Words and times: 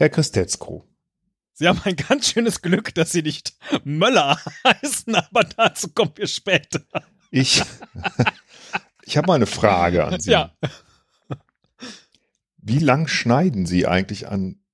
Herr 0.00 0.08
Christetzko. 0.08 0.88
Sie 1.52 1.68
haben 1.68 1.78
ein 1.84 1.94
ganz 1.94 2.30
schönes 2.30 2.62
Glück, 2.62 2.94
dass 2.94 3.12
Sie 3.12 3.20
nicht 3.20 3.52
Möller 3.84 4.40
heißen, 4.66 5.14
aber 5.14 5.44
dazu 5.44 5.90
kommen 5.90 6.12
wir 6.14 6.26
später. 6.26 6.80
Ich, 7.30 7.62
ich 9.04 9.18
habe 9.18 9.26
mal 9.26 9.34
eine 9.34 9.44
Frage 9.46 10.06
an 10.06 10.18
Sie. 10.18 10.30
Ja. 10.30 10.56
Wie 12.56 12.78
lang 12.78 13.08
schneiden 13.08 13.66
Sie 13.66 13.86
eigentlich 13.86 14.26
an 14.26 14.64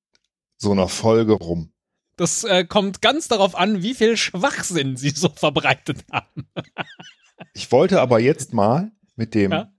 so 0.58 0.70
einer 0.70 0.86
Folge 0.86 1.32
rum? 1.32 1.72
Das 2.14 2.44
äh, 2.44 2.64
kommt 2.64 3.02
ganz 3.02 3.26
darauf 3.26 3.56
an, 3.56 3.82
wie 3.82 3.94
viel 3.94 4.16
Schwachsinn 4.16 4.96
Sie 4.96 5.10
so 5.10 5.28
verbreitet 5.28 6.04
haben. 6.12 6.48
Ich 7.52 7.72
wollte 7.72 8.00
aber 8.00 8.20
jetzt 8.20 8.54
mal 8.54 8.92
mit 9.16 9.34
dem 9.34 9.50
Ja. 9.50 9.72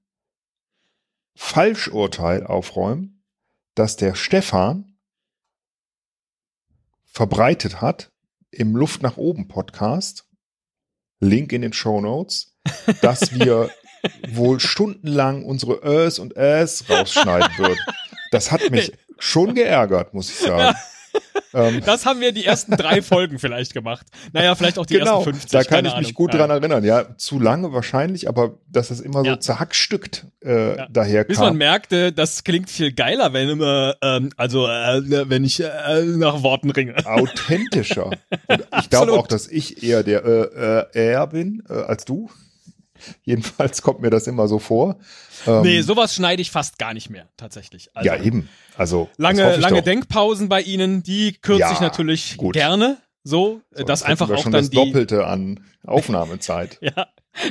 Falschurteil 1.35 2.45
aufräumen, 2.45 3.23
dass 3.75 3.95
der 3.95 4.13
Stefan 4.13 4.96
verbreitet 7.17 7.81
hat 7.81 8.11
im 8.51 8.75
Luft 8.75 9.01
nach 9.01 9.17
oben 9.17 9.47
Podcast, 9.47 10.27
Link 11.19 11.51
in 11.51 11.63
den 11.63 11.73
Show 11.73 11.99
Notes, 11.99 12.55
dass 13.01 13.33
wir 13.33 13.71
wohl 14.29 14.59
stundenlang 14.59 15.43
unsere 15.43 15.81
Ös 15.83 16.19
und 16.19 16.37
Äs 16.37 16.87
rausschneiden 16.87 17.57
würden. 17.57 17.79
Das 18.29 18.51
hat 18.51 18.69
mich 18.69 18.91
schon 19.17 19.55
geärgert, 19.55 20.13
muss 20.13 20.29
ich 20.29 20.35
sagen. 20.35 20.77
Ähm, 21.53 21.81
Das 21.85 22.05
haben 22.05 22.19
wir 22.21 22.31
die 22.31 22.45
ersten 22.45 22.75
drei 22.75 23.01
Folgen 23.01 23.39
vielleicht 23.39 23.73
gemacht. 23.73 24.05
Naja, 24.33 24.53
vielleicht 24.55 24.77
auch 24.79 24.85
die 24.85 24.95
genau, 24.97 25.17
ersten 25.19 25.31
50. 25.33 25.51
da 25.51 25.63
kann 25.63 25.85
ich 25.85 25.91
mich 25.93 25.97
Ahnung. 26.07 26.13
gut 26.13 26.33
ja. 26.33 26.39
dran 26.39 26.49
erinnern. 26.49 26.83
Ja, 26.83 27.17
zu 27.17 27.39
lange 27.39 27.71
wahrscheinlich, 27.73 28.27
aber 28.27 28.57
dass 28.69 28.91
es 28.91 28.99
immer 28.99 29.19
so 29.21 29.25
Ja. 29.25 29.39
zerhackstückt 29.39 30.25
äh, 30.43 30.77
Ja. 30.77 30.87
daher 30.89 31.23
Bis 31.23 31.37
man 31.39 31.49
kam. 31.49 31.57
merkte, 31.57 32.11
das 32.11 32.43
klingt 32.43 32.69
viel 32.69 32.91
geiler, 32.91 33.33
wenn 33.33 33.49
immer, 33.49 33.95
ähm, 34.01 34.29
also 34.37 34.67
äh, 34.67 35.29
wenn 35.29 35.43
ich 35.43 35.59
äh, 35.61 36.03
nach 36.03 36.43
Worten 36.43 36.69
ringe. 36.71 36.95
authentischer. 37.05 38.07
Und 38.47 38.67
ich 38.81 38.89
glaube 38.89 39.13
auch, 39.13 39.27
dass 39.27 39.47
ich 39.47 39.83
eher 39.83 40.03
der 40.03 40.23
äh, 40.25 40.85
äh, 40.99 41.11
er 41.11 41.27
bin 41.27 41.63
äh, 41.69 41.73
als 41.73 42.05
du. 42.05 42.29
Jedenfalls 43.23 43.81
kommt 43.81 44.01
mir 44.01 44.09
das 44.09 44.27
immer 44.27 44.47
so 44.47 44.59
vor. 44.59 44.97
Ähm, 45.45 45.61
nee, 45.61 45.81
sowas 45.81 46.15
schneide 46.15 46.41
ich 46.41 46.51
fast 46.51 46.77
gar 46.77 46.93
nicht 46.93 47.09
mehr, 47.09 47.27
tatsächlich. 47.37 47.89
Also, 47.93 48.07
ja, 48.07 48.21
eben. 48.21 48.49
Also 48.77 49.09
lange, 49.17 49.55
lange 49.57 49.77
doch. 49.77 49.83
Denkpausen 49.85 50.49
bei 50.49 50.61
Ihnen, 50.61 51.03
die 51.03 51.33
kürze 51.33 51.61
Ja, 51.61 51.71
ich 51.73 51.79
natürlich 51.79 52.37
gut. 52.37 52.53
gerne. 52.53 52.97
So, 53.23 53.61
So, 53.75 53.83
dass 53.83 54.03
einfach 54.03 54.29
auch 54.29 54.41
schon 54.41 54.53
dann 54.53 54.61
das 54.61 54.69
die, 54.69 54.77
Doppelte 54.77 55.27
an 55.27 55.59
Aufnahmezeit. 55.85 56.77
ja, 56.81 57.07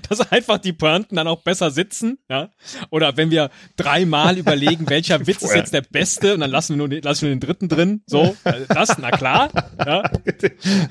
dass 0.08 0.32
einfach 0.32 0.56
die 0.56 0.72
Pointen 0.72 1.16
dann 1.16 1.28
auch 1.28 1.42
besser 1.42 1.70
sitzen, 1.70 2.18
ja. 2.30 2.50
Oder 2.90 3.16
wenn 3.18 3.30
wir 3.30 3.50
dreimal 3.76 4.38
überlegen, 4.38 4.88
welcher 4.88 5.26
Witz 5.26 5.42
ist 5.42 5.54
jetzt 5.54 5.74
der 5.74 5.82
beste, 5.82 6.32
und 6.34 6.40
dann 6.40 6.50
lassen 6.50 6.70
wir 6.74 6.78
nur 6.78 6.88
den, 6.88 7.02
lassen 7.02 7.22
wir 7.22 7.28
den 7.30 7.40
dritten 7.40 7.68
drin, 7.68 8.02
so, 8.06 8.34
äh, 8.44 8.62
das, 8.68 8.96
na 8.98 9.10
klar, 9.10 9.50
ja. 9.84 10.10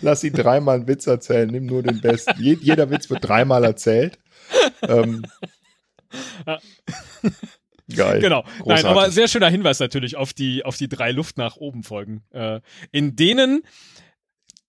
Lass 0.01 0.23
ihn 0.23 0.33
dreimal 0.33 0.75
einen 0.75 0.87
Witz 0.87 1.07
erzählen, 1.07 1.49
nimm 1.49 1.65
nur 1.65 1.81
den 1.81 1.99
besten. 1.99 2.39
Je, 2.41 2.55
jeder 2.61 2.89
Witz 2.91 3.09
wird 3.09 3.27
dreimal 3.27 3.63
erzählt. 3.63 4.19
Ähm, 4.81 5.25
Ja. 6.45 6.59
geil. 7.95 8.19
Genau. 8.19 8.43
Großartig. 8.59 8.65
Nein, 8.67 8.85
aber 8.85 9.11
sehr 9.11 9.27
schöner 9.27 9.49
Hinweis 9.49 9.79
natürlich 9.79 10.15
auf 10.15 10.33
die, 10.33 10.63
auf 10.65 10.77
die 10.77 10.89
drei 10.89 11.11
Luft 11.11 11.37
nach 11.37 11.57
oben 11.57 11.83
Folgen, 11.83 12.23
äh, 12.31 12.61
in 12.91 13.15
denen 13.15 13.63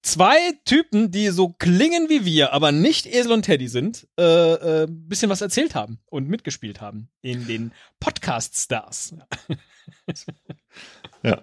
zwei 0.03 0.37
Typen, 0.65 1.11
die 1.11 1.29
so 1.29 1.49
klingen 1.49 2.09
wie 2.09 2.25
wir, 2.25 2.53
aber 2.53 2.73
nicht 2.73 3.07
Esel 3.07 3.33
und 3.33 3.43
Teddy 3.43 3.69
sind, 3.69 4.07
äh, 4.19 4.83
äh, 4.83 4.87
bisschen 4.89 5.31
was 5.31 5.41
erzählt 5.41 5.75
haben 5.75 5.99
und 6.07 6.29
mitgespielt 6.29 6.81
haben 6.81 7.09
in 7.23 7.47
den 7.47 7.73
Podcast 8.01 8.57
Stars. 8.57 9.15
Ja. 11.23 11.43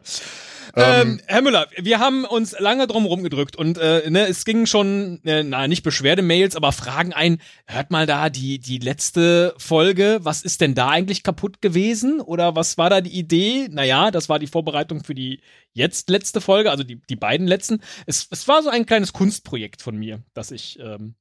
Ähm, 0.76 1.22
Herr 1.28 1.44
Müller, 1.44 1.68
wir 1.78 2.00
haben 2.00 2.26
uns 2.26 2.58
lange 2.58 2.88
drum 2.88 3.06
rumgedrückt 3.06 3.56
und 3.56 3.78
äh, 3.78 4.10
ne, 4.10 4.28
es 4.28 4.44
gingen 4.44 4.66
schon, 4.66 5.20
äh, 5.24 5.44
na 5.44 5.68
nicht 5.68 5.84
Beschwerdemails, 5.84 6.56
aber 6.56 6.72
Fragen 6.72 7.14
ein. 7.14 7.40
Hört 7.68 7.92
mal 7.92 8.08
da 8.08 8.30
die 8.30 8.58
die 8.58 8.80
letzte 8.80 9.54
Folge. 9.58 10.20
Was 10.24 10.42
ist 10.42 10.62
denn 10.62 10.74
da 10.74 10.90
eigentlich 10.90 11.22
kaputt 11.22 11.62
gewesen 11.62 12.22
oder 12.22 12.56
was 12.56 12.80
war 12.80 12.90
da 12.90 13.02
die 13.02 13.18
Idee? 13.18 13.68
Naja, 13.70 14.10
das 14.10 14.30
war 14.30 14.40
die 14.40 14.48
Vorbereitung 14.48 15.04
für 15.04 15.14
die 15.14 15.42
jetzt 15.74 16.10
letzte 16.10 16.42
Folge, 16.42 16.72
also 16.72 16.84
die 16.84 17.00
die 17.08 17.16
beiden 17.16 17.46
letzten. 17.46 17.82
Es, 18.08 18.28
es 18.32 18.48
war 18.48 18.64
so 18.64 18.70
ein 18.70 18.88
kleines 18.88 19.14
Kunstprojekt 19.14 19.84
von 19.84 19.96
mir, 19.96 20.24
das 20.34 20.50
ich 20.50 20.80
ähm, 20.80 21.14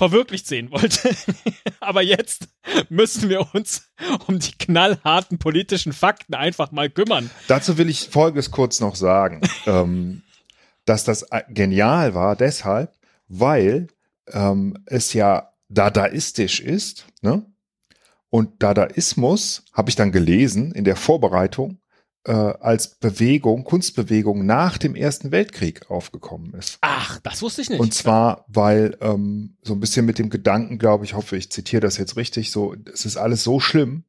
verwirklicht 0.00 0.46
sehen 0.46 0.70
wollte. 0.70 1.10
Aber 1.80 2.00
jetzt 2.00 2.48
müssen 2.88 3.28
wir 3.28 3.54
uns 3.54 3.92
um 4.28 4.38
die 4.38 4.52
knallharten 4.52 5.38
politischen 5.38 5.92
Fakten 5.92 6.32
einfach 6.32 6.72
mal 6.72 6.88
kümmern. 6.88 7.30
Dazu 7.48 7.76
will 7.76 7.90
ich 7.90 8.08
Folgendes 8.08 8.50
kurz 8.50 8.80
noch 8.80 8.96
sagen, 8.96 9.42
ähm, 9.66 10.22
dass 10.86 11.04
das 11.04 11.26
genial 11.50 12.14
war 12.14 12.34
deshalb, 12.34 12.94
weil 13.28 13.88
ähm, 14.32 14.78
es 14.86 15.12
ja 15.12 15.52
dadaistisch 15.68 16.60
ist, 16.60 17.04
ne? 17.20 17.44
Und 18.30 18.62
Dadaismus, 18.62 19.64
habe 19.74 19.90
ich 19.90 19.96
dann 19.96 20.12
gelesen 20.12 20.72
in 20.72 20.84
der 20.84 20.96
Vorbereitung, 20.96 21.79
äh, 22.24 22.32
als 22.32 22.96
Bewegung, 22.96 23.64
Kunstbewegung 23.64 24.44
nach 24.44 24.78
dem 24.78 24.94
Ersten 24.94 25.30
Weltkrieg 25.30 25.90
aufgekommen 25.90 26.54
ist. 26.54 26.78
Ach, 26.80 27.18
das 27.20 27.42
wusste 27.42 27.62
ich 27.62 27.70
nicht. 27.70 27.80
Und 27.80 27.94
zwar, 27.94 28.44
weil 28.48 28.96
ähm, 29.00 29.56
so 29.62 29.72
ein 29.74 29.80
bisschen 29.80 30.06
mit 30.06 30.18
dem 30.18 30.30
Gedanken, 30.30 30.78
glaube 30.78 31.04
ich, 31.04 31.14
hoffe, 31.14 31.36
ich 31.36 31.50
zitiere 31.50 31.80
das 31.80 31.96
jetzt 31.96 32.16
richtig, 32.16 32.50
so, 32.50 32.74
es 32.92 33.06
ist 33.06 33.16
alles 33.16 33.42
so 33.42 33.60
schlimm, 33.60 34.04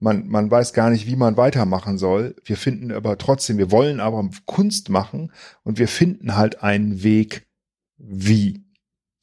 man, 0.00 0.26
man 0.28 0.50
weiß 0.50 0.72
gar 0.72 0.90
nicht, 0.90 1.06
wie 1.06 1.16
man 1.16 1.36
weitermachen 1.36 1.98
soll. 1.98 2.34
Wir 2.44 2.56
finden 2.56 2.90
aber 2.90 3.18
trotzdem, 3.18 3.58
wir 3.58 3.70
wollen 3.70 4.00
aber 4.00 4.28
Kunst 4.46 4.88
machen 4.88 5.30
und 5.62 5.78
wir 5.78 5.88
finden 5.88 6.36
halt 6.36 6.62
einen 6.62 7.02
Weg, 7.02 7.46
wie. 7.98 8.64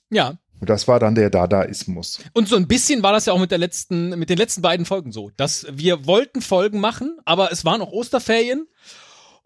ja. 0.09 0.37
Und 0.59 0.69
das 0.69 0.87
war 0.87 0.99
dann 0.99 1.15
der 1.15 1.29
Dadaismus. 1.29 2.19
Und 2.33 2.47
so 2.47 2.55
ein 2.55 2.67
bisschen 2.67 3.03
war 3.03 3.13
das 3.13 3.25
ja 3.25 3.33
auch 3.33 3.39
mit 3.39 3.51
der 3.51 3.57
letzten, 3.57 4.17
mit 4.17 4.29
den 4.29 4.37
letzten 4.37 4.61
beiden 4.61 4.85
Folgen 4.85 5.11
so, 5.11 5.31
dass 5.37 5.67
wir 5.71 6.05
wollten 6.05 6.41
Folgen 6.41 6.79
machen, 6.79 7.17
aber 7.25 7.51
es 7.51 7.63
waren 7.63 7.81
auch 7.81 7.91
Osterferien 7.91 8.67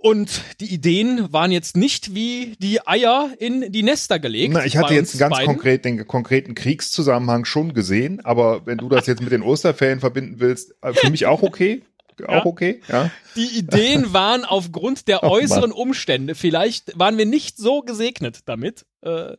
und 0.02 0.42
die 0.60 0.74
Ideen 0.74 1.32
waren 1.32 1.52
jetzt 1.52 1.78
nicht 1.78 2.16
wie 2.16 2.56
die 2.60 2.86
Eier 2.88 3.30
in 3.38 3.72
die 3.72 3.84
Nester 3.84 4.18
gelegt. 4.18 4.54
Na, 4.54 4.66
ich 4.66 4.78
hatte 4.78 4.96
jetzt 4.96 5.18
ganz 5.20 5.36
beiden. 5.36 5.46
konkret 5.46 5.86
den 5.86 6.08
konkreten 6.08 6.56
Kriegszusammenhang 6.56 7.46
schon 7.46 7.74
gesehen, 7.74 8.20
aber 8.24 8.66
wenn 8.66 8.80
du 8.80 8.90
das 8.90 9.06
jetzt 9.06 9.22
mit 9.22 9.32
den 9.32 9.44
Osterferien 9.44 10.00
verbinden 10.00 10.40
willst, 10.40 10.74
äh, 10.82 10.94
für 10.94 11.12
mich 11.12 11.28
auch 11.28 11.44
okay. 11.44 11.84
Auch 12.28 12.32
Ja. 12.34 12.46
okay, 12.46 12.82
ja. 12.88 13.10
Die 13.36 13.58
Ideen 13.58 14.14
waren 14.14 14.46
aufgrund 14.46 15.08
der 15.08 15.24
äußeren 15.24 15.72
Umstände, 15.72 16.36
vielleicht 16.36 16.98
waren 17.00 17.18
wir 17.18 17.26
nicht 17.26 17.58
so 17.58 17.82
gesegnet 17.82 18.40
damit. 18.46 18.86
Äh, 19.02 19.36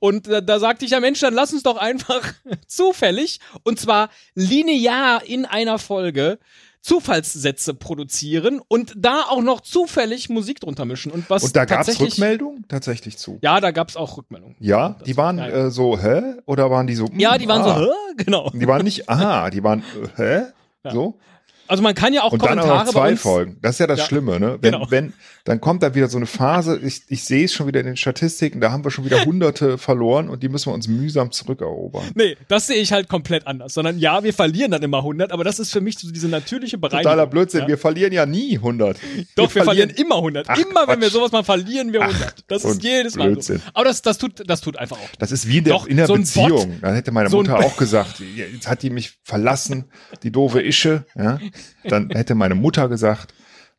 Und 0.00 0.26
da, 0.28 0.40
da 0.40 0.58
sagte 0.58 0.84
ich 0.84 0.90
ja, 0.92 1.00
Mensch, 1.00 1.20
dann 1.20 1.34
lass 1.34 1.52
uns 1.52 1.62
doch 1.62 1.76
einfach 1.76 2.32
zufällig, 2.66 3.38
und 3.62 3.78
zwar 3.78 4.08
linear 4.34 5.22
in 5.24 5.44
einer 5.44 5.78
Folge, 5.78 6.38
Zufallssätze 6.80 7.72
produzieren 7.72 8.60
und 8.68 8.92
da 8.94 9.22
auch 9.30 9.40
noch 9.40 9.62
zufällig 9.62 10.28
Musik 10.28 10.60
drunter 10.60 10.84
mischen. 10.84 11.10
Und 11.12 11.30
was 11.30 11.42
Und 11.42 11.56
da 11.56 11.64
gab 11.64 11.80
es 11.80 11.86
tatsächlich- 11.86 12.12
Rückmeldungen 12.12 12.66
tatsächlich 12.68 13.16
zu. 13.16 13.38
Ja, 13.40 13.58
da 13.60 13.70
gab's 13.70 13.96
auch 13.96 14.18
Rückmeldungen. 14.18 14.54
Ja, 14.60 14.96
die 15.06 15.16
waren 15.16 15.38
äh, 15.38 15.70
so, 15.70 15.98
hä? 15.98 16.34
Oder 16.44 16.70
waren 16.70 16.86
die 16.86 16.94
so? 16.94 17.06
hm, 17.08 17.18
Ja, 17.18 17.38
die 17.38 17.48
waren 17.48 17.62
ah. 17.62 17.78
so, 17.78 17.84
Hä? 17.86 18.14
genau. 18.18 18.50
Die 18.50 18.68
waren 18.68 18.84
nicht, 18.84 19.08
aha, 19.08 19.48
die 19.48 19.64
waren, 19.64 19.82
äh, 20.18 20.22
hä? 20.22 20.42
Ja. 20.84 20.90
So? 20.90 21.18
Also 21.66 21.82
man 21.82 21.94
kann 21.94 22.12
ja 22.12 22.22
auch 22.22 22.32
Und 22.32 22.42
dann 22.42 22.58
Kommentare 22.58 22.80
auch 22.80 22.84
noch 22.84 22.92
zwei 22.92 23.16
Folgen. 23.16 23.58
Das 23.62 23.76
ist 23.76 23.78
ja 23.78 23.86
das 23.86 24.00
Ja, 24.00 24.04
Schlimme, 24.06 24.38
ne? 24.38 24.58
Wenn, 24.60 24.72
genau. 24.72 24.90
wenn, 24.90 25.12
dann 25.44 25.60
kommt 25.60 25.82
da 25.82 25.94
wieder 25.94 26.08
so 26.08 26.16
eine 26.16 26.26
Phase, 26.26 26.78
ich, 26.82 27.02
ich 27.08 27.24
sehe 27.24 27.44
es 27.44 27.52
schon 27.52 27.66
wieder 27.66 27.80
in 27.80 27.86
den 27.86 27.96
Statistiken, 27.96 28.60
da 28.60 28.70
haben 28.72 28.84
wir 28.84 28.90
schon 28.90 29.04
wieder 29.04 29.24
Hunderte 29.24 29.78
verloren 29.78 30.28
und 30.28 30.42
die 30.42 30.48
müssen 30.48 30.70
wir 30.70 30.74
uns 30.74 30.88
mühsam 30.88 31.30
zurückerobern. 31.32 32.04
Nee, 32.14 32.36
das 32.48 32.66
sehe 32.66 32.76
ich 32.76 32.92
halt 32.92 33.08
komplett 33.08 33.46
anders. 33.46 33.74
Sondern 33.74 33.98
ja, 33.98 34.22
wir 34.22 34.34
verlieren 34.34 34.70
dann 34.70 34.82
immer 34.82 34.98
100, 34.98 35.32
aber 35.32 35.44
das 35.44 35.58
ist 35.58 35.72
für 35.72 35.80
mich 35.80 35.98
so 35.98 36.10
diese 36.10 36.28
natürliche 36.28 36.78
Bereinigung. 36.78 37.10
Totaler 37.10 37.26
Blödsinn, 37.26 37.62
Ja? 37.62 37.68
wir 37.68 37.78
verlieren 37.78 38.12
ja 38.12 38.26
nie 38.26 38.56
100. 38.56 38.98
Doch, 39.36 39.54
wir, 39.54 39.64
verlieren 39.64 39.90
immer 39.90 40.16
100. 40.16 40.46
Ach, 40.48 40.58
immer, 40.58 40.86
wenn 40.88 41.00
wir 41.00 41.10
sowas 41.10 41.32
mal 41.32 41.44
verlieren, 41.44 41.92
wir 41.92 42.02
100. 42.02 42.44
Das 42.48 42.64
ist 42.64 42.82
jedes 42.82 43.16
Mal 43.16 43.24
so. 43.24 43.32
Blödsinn. 43.32 43.62
Aber 43.72 43.84
das, 43.84 44.02
das, 44.02 44.18
tut, 44.18 44.42
das 44.48 44.60
tut 44.60 44.76
einfach 44.78 44.96
auch. 44.98 45.08
Das 45.18 45.32
ist 45.32 45.48
wie 45.48 45.58
in 45.58 45.64
der, 45.64 45.74
Doch, 45.74 45.86
in 45.86 45.96
der 45.96 46.06
so 46.06 46.14
Beziehung. 46.14 46.48
Bot. 46.50 46.68
Dann 46.82 46.94
hätte 46.94 47.10
meine 47.12 47.28
So 47.30 47.38
ein 47.40 47.46
Mutter 47.46 47.58
auch 47.58 47.76
gesagt, 47.76 48.22
jetzt 48.36 48.68
hat 48.68 48.82
die 48.82 48.90
mich 48.90 49.18
verlassen, 49.22 49.84
die 50.22 50.30
doofe 50.30 50.60
Ische. 50.62 51.04
Ja? 51.16 51.38
Dann 51.84 52.10
hätte 52.10 52.34
meine 52.34 52.54
Mutter 52.54 52.88
gesagt, 52.88 53.34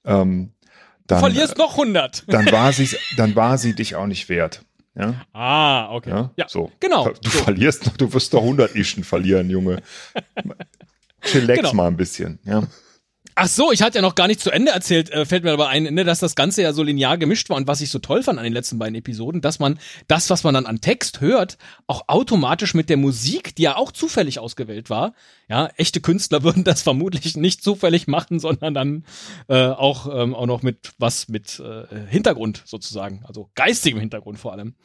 ähm, 0.05 0.51
Du 1.07 1.13
dann, 1.13 1.19
verlierst 1.19 1.57
noch 1.59 1.71
100. 1.77 2.23
dann 2.27 2.51
war 2.51 2.73
sie, 2.73 2.89
dann 3.15 3.35
war 3.35 3.57
sie 3.59 3.75
dich 3.75 3.95
auch 3.95 4.07
nicht 4.07 4.27
wert. 4.27 4.63
Ja, 4.97 5.25
Ah, 5.33 5.91
okay. 5.93 6.09
ja, 6.09 6.31
Ja, 6.35 6.47
so. 6.47 6.71
genau. 6.79 7.07
Du 7.09 7.29
So. 7.29 7.43
verlierst 7.43 7.85
noch, 7.85 7.95
du 7.97 8.11
wirst 8.13 8.33
doch 8.33 8.41
100 8.41 8.75
Ischen 8.75 9.03
verlieren, 9.03 9.49
Junge. 9.49 9.81
Chillax 11.21 11.59
Genau. 11.59 11.73
mal 11.73 11.87
ein 11.87 11.97
bisschen, 11.97 12.39
ja. 12.43 12.63
Ach 13.37 13.49
so, 13.49 13.73
ich 13.73 13.81
hatte 13.81 13.97
ja 13.97 14.01
noch 14.01 14.15
gar 14.15 14.27
nicht 14.27 14.39
zu 14.39 14.49
Ende 14.49 14.71
erzählt, 14.71 15.09
äh, 15.09 15.25
fällt 15.25 15.43
mir 15.43 15.51
aber 15.51 15.67
ein, 15.67 15.83
ne, 15.83 16.05
dass 16.05 16.19
das 16.19 16.35
Ganze 16.35 16.61
ja 16.61 16.71
so 16.71 16.83
linear 16.83 17.17
gemischt 17.17 17.49
war 17.49 17.57
und 17.57 17.67
was 17.67 17.81
ich 17.81 17.89
so 17.89 17.99
toll 17.99 18.23
fand 18.23 18.39
an 18.39 18.45
den 18.45 18.53
letzten 18.53 18.79
beiden 18.79 18.95
Episoden, 18.95 19.41
dass 19.41 19.59
man 19.59 19.77
das, 20.07 20.29
was 20.29 20.45
man 20.45 20.53
dann 20.53 20.65
an 20.65 20.79
Text 20.79 21.19
hört, 21.19 21.57
auch 21.85 22.05
automatisch 22.07 22.73
mit 22.73 22.89
der 22.89 22.95
Musik, 22.95 23.53
die 23.53 23.63
ja 23.63 23.75
auch 23.75 23.91
zufällig 23.91 24.39
ausgewählt 24.39 24.89
war, 24.89 25.13
ja, 25.49 25.67
echte 25.75 25.99
Künstler 25.99 26.43
würden 26.43 26.63
das 26.63 26.81
vermutlich 26.81 27.35
nicht 27.35 27.61
zufällig 27.61 28.07
machen, 28.07 28.39
sondern 28.39 28.73
dann 28.73 29.05
äh, 29.49 29.67
auch, 29.67 30.07
ähm, 30.15 30.33
auch 30.33 30.45
noch 30.45 30.63
mit 30.63 30.93
was 30.97 31.27
mit 31.27 31.59
äh, 31.59 32.07
Hintergrund 32.07 32.63
sozusagen, 32.63 33.25
also 33.27 33.49
geistigem 33.55 33.99
Hintergrund 33.99 34.39
vor 34.39 34.53
allem, 34.53 34.75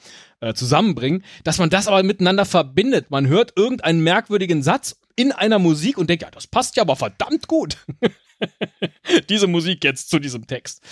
äh, 0.40 0.54
zusammenbringen, 0.54 1.22
dass 1.44 1.58
man 1.58 1.70
das 1.70 1.86
aber 1.86 2.02
miteinander 2.02 2.46
verbindet. 2.46 3.12
Man 3.12 3.28
hört 3.28 3.52
irgendeinen 3.54 4.00
merkwürdigen 4.00 4.64
Satz 4.64 4.98
in 5.14 5.30
einer 5.30 5.60
Musik 5.60 5.98
und 5.98 6.10
denkt, 6.10 6.24
ja, 6.24 6.32
das 6.32 6.48
passt 6.48 6.74
ja 6.74 6.82
aber 6.82 6.96
verdammt 6.96 7.46
gut. 7.46 7.76
Diese 9.28 9.46
Musik 9.46 9.84
jetzt 9.84 10.10
zu 10.10 10.18
diesem 10.18 10.46
Text. 10.46 10.82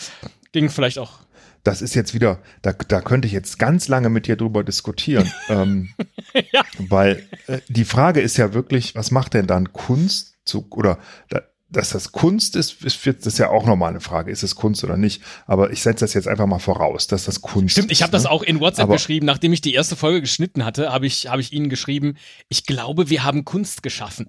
Ging 0.53 0.71
vielleicht 0.71 0.99
auch. 0.99 1.21
Das 1.65 1.83
ist 1.83 1.95
jetzt 1.95 2.15
wieder, 2.15 2.41
da, 2.63 2.73
da 2.73 3.01
könnte 3.01 3.27
ich 3.27 3.33
jetzt 3.33 3.59
ganz 3.59 3.89
lange 3.89 4.09
mit 4.09 4.27
dir 4.27 4.37
drüber 4.37 4.65
diskutieren. 4.65 5.31
ähm, 5.49 5.91
Ja. 6.53 6.65
Weil 6.79 7.27
äh, 7.47 7.59
die 7.69 7.85
Frage 7.85 8.21
ist 8.21 8.37
ja 8.37 8.55
wirklich, 8.55 8.95
was 8.95 9.11
macht 9.11 9.35
denn 9.35 9.47
dann 9.47 9.73
Kunst 9.73 10.37
zu, 10.45 10.67
oder 10.71 10.99
da, 11.29 11.43
dass 11.71 11.91
das 11.91 12.13
Kunst 12.13 12.57
ist, 12.57 12.83
ist, 12.83 13.07
das 13.07 13.27
ist 13.27 13.39
ja 13.39 13.51
auch 13.51 13.67
nochmal 13.67 13.91
eine 13.91 14.01
Frage, 14.01 14.31
ist 14.31 14.43
es 14.43 14.55
Kunst 14.55 14.85
oder 14.85 14.97
nicht? 14.97 15.23
Aber 15.47 15.71
ich 15.71 15.83
setze 15.83 16.05
das 16.05 16.15
jetzt 16.15 16.27
einfach 16.27 16.47
mal 16.47 16.61
voraus, 16.61 17.07
dass 17.09 17.25
das 17.25 17.43
Kunst 17.43 17.73
Stimmt, 17.73 17.93
ich 17.93 18.03
habe 18.03 18.09
ist. 18.11 18.13
das 18.15 18.23
ne? 18.25 18.31
auch 18.31 18.43
in 18.43 18.61
WhatsApp 18.61 18.85
Aber- 18.85 18.95
geschrieben, 18.95 19.27
nachdem 19.27 19.53
ich 19.53 19.61
die 19.61 19.75
erste 19.75 19.95
Folge 19.97 20.23
geschnitten 20.23 20.65
hatte, 20.65 20.91
habe 20.93 21.07
ich, 21.07 21.27
habe 21.29 21.43
ich 21.43 21.53
Ihnen 21.53 21.69
geschrieben, 21.69 22.17
ich 22.49 22.65
glaube, 22.65 23.11
wir 23.11 23.23
haben 23.25 23.45
Kunst 23.45 23.83
geschaffen. 23.83 24.29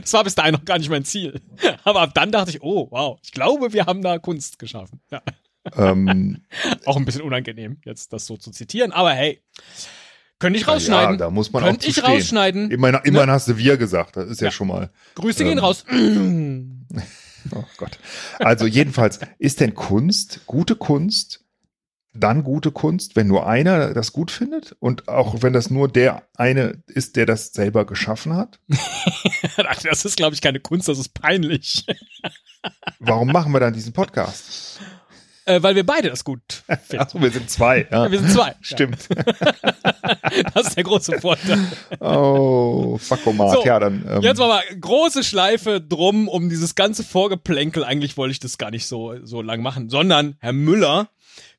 Das 0.00 0.12
war 0.12 0.24
bis 0.24 0.34
dahin 0.34 0.52
noch 0.54 0.64
gar 0.64 0.78
nicht 0.78 0.90
mein 0.90 1.04
Ziel. 1.04 1.40
Aber 1.84 2.02
ab 2.02 2.10
dann 2.14 2.32
dachte 2.32 2.50
ich, 2.50 2.62
oh, 2.62 2.88
wow, 2.90 3.18
ich 3.22 3.32
glaube, 3.32 3.72
wir 3.72 3.86
haben 3.86 4.02
da 4.02 4.18
Kunst 4.18 4.58
geschaffen. 4.58 5.00
Ja. 5.10 5.22
Ähm, 5.76 6.42
Auch 6.84 6.96
ein 6.96 7.04
bisschen 7.04 7.22
unangenehm, 7.22 7.78
jetzt 7.84 8.12
das 8.12 8.26
so 8.26 8.36
zu 8.36 8.50
zitieren, 8.50 8.92
aber 8.92 9.12
hey, 9.12 9.42
könnte 10.38 10.58
ich 10.58 10.66
Ja, 10.66 10.72
rausschneiden. 10.74 11.16
da 11.18 11.30
muss 11.30 11.52
man 11.52 11.64
Könnte 11.64 11.86
auch 11.86 11.90
ich 11.90 12.02
rausschneiden. 12.02 12.70
immerhin, 12.70 13.00
immerhin 13.04 13.30
hast 13.30 13.48
du 13.48 13.56
wir 13.56 13.76
gesagt, 13.78 14.16
das 14.16 14.28
ist 14.28 14.40
ja, 14.40 14.48
Ja. 14.48 14.50
schon 14.50 14.68
mal. 14.68 14.90
Grüße 15.14 15.44
gehen 15.44 15.58
ähm, 15.58 15.64
raus. 15.64 15.84
Oh 17.54 17.62
Gott. 17.76 17.98
Also 18.38 18.64
jedenfalls, 18.66 19.20
ist 19.38 19.60
denn 19.60 19.74
Kunst, 19.74 20.40
gute 20.46 20.76
Kunst, 20.76 21.43
dann 22.14 22.44
gute 22.44 22.70
Kunst, 22.70 23.16
wenn 23.16 23.26
nur 23.26 23.46
einer 23.46 23.92
das 23.92 24.12
gut 24.12 24.30
findet 24.30 24.76
und 24.78 25.08
auch 25.08 25.42
wenn 25.42 25.52
das 25.52 25.70
nur 25.70 25.88
der 25.88 26.22
eine 26.36 26.82
ist, 26.86 27.16
der 27.16 27.26
das 27.26 27.52
selber 27.52 27.84
geschaffen 27.84 28.34
hat? 28.34 28.60
Das 29.84 30.04
ist, 30.04 30.16
glaube 30.16 30.34
ich, 30.34 30.40
keine 30.40 30.60
Kunst, 30.60 30.88
das 30.88 30.98
ist 30.98 31.14
peinlich. 31.14 31.86
Warum 32.98 33.28
machen 33.28 33.52
wir 33.52 33.60
dann 33.60 33.72
diesen 33.72 33.92
Podcast? 33.92 34.80
äh, 35.46 35.62
weil 35.62 35.74
wir 35.74 35.84
beide 35.84 36.10
das 36.10 36.24
gut 36.24 36.40
finden. 36.86 37.02
Achso, 37.02 37.20
wir 37.20 37.30
sind 37.30 37.50
zwei. 37.50 37.86
Ja. 37.90 38.10
Wir 38.10 38.18
sind 38.18 38.30
zwei. 38.30 38.54
Stimmt. 38.60 39.08
Das 40.54 40.68
ist 40.68 40.76
der 40.76 40.84
große 40.84 41.20
Vorteil. 41.20 41.58
Oh, 42.00 42.98
Fuckomat. 42.98 43.52
So, 43.52 43.64
ja, 43.64 43.78
dann. 43.78 44.04
Ähm, 44.08 44.22
Jetzt 44.22 44.40
aber 44.40 44.62
große 44.80 45.22
Schleife 45.22 45.80
drum 45.80 46.28
um 46.28 46.48
dieses 46.48 46.74
ganze 46.74 47.04
Vorgeplänkel. 47.04 47.84
Eigentlich 47.84 48.16
wollte 48.16 48.32
ich 48.32 48.40
das 48.40 48.58
gar 48.58 48.70
nicht 48.70 48.86
so, 48.86 49.14
so 49.22 49.42
lang 49.42 49.62
machen, 49.62 49.88
sondern 49.90 50.36
Herr 50.40 50.52
Müller, 50.52 51.08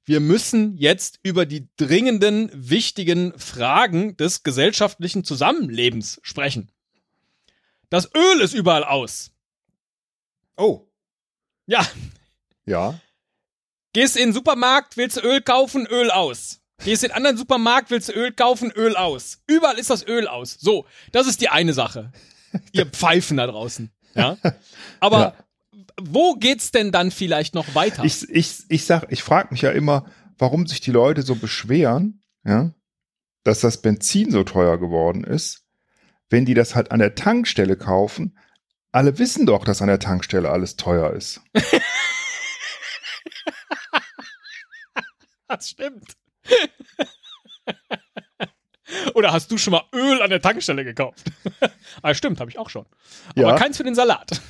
wir 0.05 0.19
müssen 0.19 0.77
jetzt 0.77 1.19
über 1.23 1.45
die 1.45 1.67
dringenden, 1.77 2.49
wichtigen 2.53 3.37
Fragen 3.39 4.15
des 4.17 4.43
gesellschaftlichen 4.43 5.23
Zusammenlebens 5.23 6.19
sprechen. 6.21 6.71
Das 7.89 8.09
Öl 8.15 8.41
ist 8.41 8.53
überall 8.53 8.83
aus. 8.83 9.31
oh, 10.57 10.87
Ja, 11.65 11.85
ja. 12.65 12.99
gehst 13.93 14.15
in 14.15 14.29
den 14.29 14.33
Supermarkt, 14.33 14.97
willst 14.97 15.17
du 15.17 15.21
Öl 15.21 15.41
kaufen, 15.41 15.85
Öl 15.87 16.11
aus. 16.11 16.61
Gehst 16.83 17.03
in 17.03 17.11
einen 17.11 17.17
anderen 17.17 17.37
Supermarkt, 17.37 17.89
willst 17.89 18.09
du 18.09 18.13
Öl 18.13 18.31
kaufen, 18.33 18.71
Öl 18.71 18.95
aus. 18.95 19.39
Überall 19.47 19.79
ist 19.79 19.89
das 19.89 20.05
Öl 20.05 20.27
aus. 20.27 20.57
So, 20.59 20.85
das 21.11 21.25
ist 21.27 21.41
die 21.41 21.49
eine 21.49 21.73
Sache. 21.73 22.11
Ihr 22.73 22.85
Pfeifen 22.85 23.37
da 23.37 23.47
draußen. 23.47 23.91
Ja. 24.13 24.37
Aber 24.99 25.19
Ja. 25.19 25.44
Wo 26.01 26.35
geht's 26.35 26.71
denn 26.71 26.91
dann 26.91 27.11
vielleicht 27.11 27.55
noch 27.55 27.73
weiter? 27.75 28.03
Ich, 28.03 28.29
ich, 28.29 28.63
ich 28.69 28.85
sag, 28.85 29.05
ich 29.11 29.23
frage 29.23 29.49
mich 29.51 29.61
ja 29.61 29.71
immer, 29.71 30.05
warum 30.37 30.67
sich 30.67 30.81
die 30.81 30.91
Leute 30.91 31.21
so 31.21 31.35
beschweren, 31.35 32.21
ja, 32.43 32.71
dass 33.43 33.61
das 33.61 33.81
Benzin 33.81 34.31
so 34.31 34.43
teuer 34.43 34.77
geworden 34.77 35.23
ist, 35.23 35.63
wenn 36.29 36.45
die 36.45 36.53
das 36.53 36.75
halt 36.75 36.91
an 36.91 36.99
der 36.99 37.15
Tankstelle 37.15 37.77
kaufen. 37.77 38.37
Alle 38.91 39.19
wissen 39.19 39.45
doch, 39.45 39.63
dass 39.65 39.81
an 39.81 39.87
der 39.87 39.99
Tankstelle 39.99 40.49
alles 40.49 40.75
teuer 40.77 41.11
ist. 41.13 41.41
das 45.47 45.69
stimmt. 45.69 46.15
Oder 49.13 49.33
hast 49.33 49.51
du 49.51 49.57
schon 49.57 49.71
mal 49.71 49.83
Öl 49.93 50.21
an 50.21 50.29
der 50.29 50.41
Tankstelle 50.41 50.83
gekauft? 50.83 51.23
ah, 52.01 52.13
stimmt, 52.13 52.39
habe 52.39 52.51
ich 52.51 52.59
auch 52.59 52.69
schon. 52.69 52.85
Aber 53.31 53.41
Ja. 53.49 53.55
keins 53.55 53.77
für 53.77 53.83
den 53.83 53.95
Salat. 53.95 54.41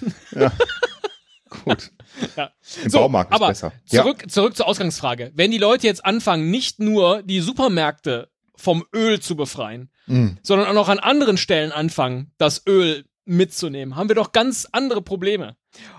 Gut. 1.63 1.91
Ja. 2.35 2.51
Im 2.83 2.89
So, 2.89 2.99
Baumarkt 2.99 3.31
ist 3.31 3.35
aber 3.35 3.47
besser. 3.47 3.73
Ja. 3.87 4.01
Zurück, 4.03 4.29
zurück 4.29 4.55
zur 4.55 4.67
Ausgangsfrage. 4.67 5.31
Wenn 5.35 5.51
die 5.51 5.57
Leute 5.57 5.87
jetzt 5.87 6.05
anfangen, 6.05 6.51
nicht 6.51 6.79
nur 6.79 7.23
die 7.23 7.39
Supermärkte 7.39 8.29
vom 8.55 8.85
Öl 8.93 9.19
zu 9.19 9.35
befreien, 9.35 9.89
Mm. 10.07 10.37
sondern 10.43 10.67
auch 10.67 10.73
noch 10.73 10.89
an 10.89 10.99
anderen 10.99 11.35
Stellen 11.35 11.71
anfangen, 11.71 12.31
das 12.37 12.61
Öl 12.67 13.05
mitzunehmen, 13.25 13.95
haben 13.95 14.07
wir 14.07 14.15
doch 14.15 14.33
ganz 14.33 14.67
andere 14.71 15.01
Probleme. 15.01 15.57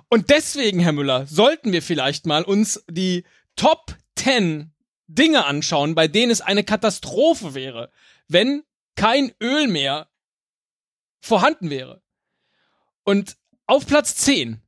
Und 0.09 0.31
deswegen, 0.31 0.79
Herr 0.79 0.93
Müller, 0.93 1.27
sollten 1.27 1.73
wir 1.73 1.83
vielleicht 1.83 2.25
mal 2.25 2.45
uns 2.45 2.85
die 2.89 3.25
Top 3.57 3.97
10 4.15 4.73
Dinge 5.09 5.45
anschauen, 5.45 5.97
bei 5.97 6.07
denen 6.07 6.31
es 6.31 6.41
eine 6.41 6.63
Katastrophe 6.63 7.55
wäre, 7.55 7.91
wenn 8.29 8.63
kein 8.95 9.33
Öl 9.43 9.67
mehr 9.67 10.09
vorhanden 11.21 11.69
wäre. 11.71 12.03
Und 13.03 13.37
auf 13.67 13.87
Platz 13.87 14.15
10, 14.17 14.61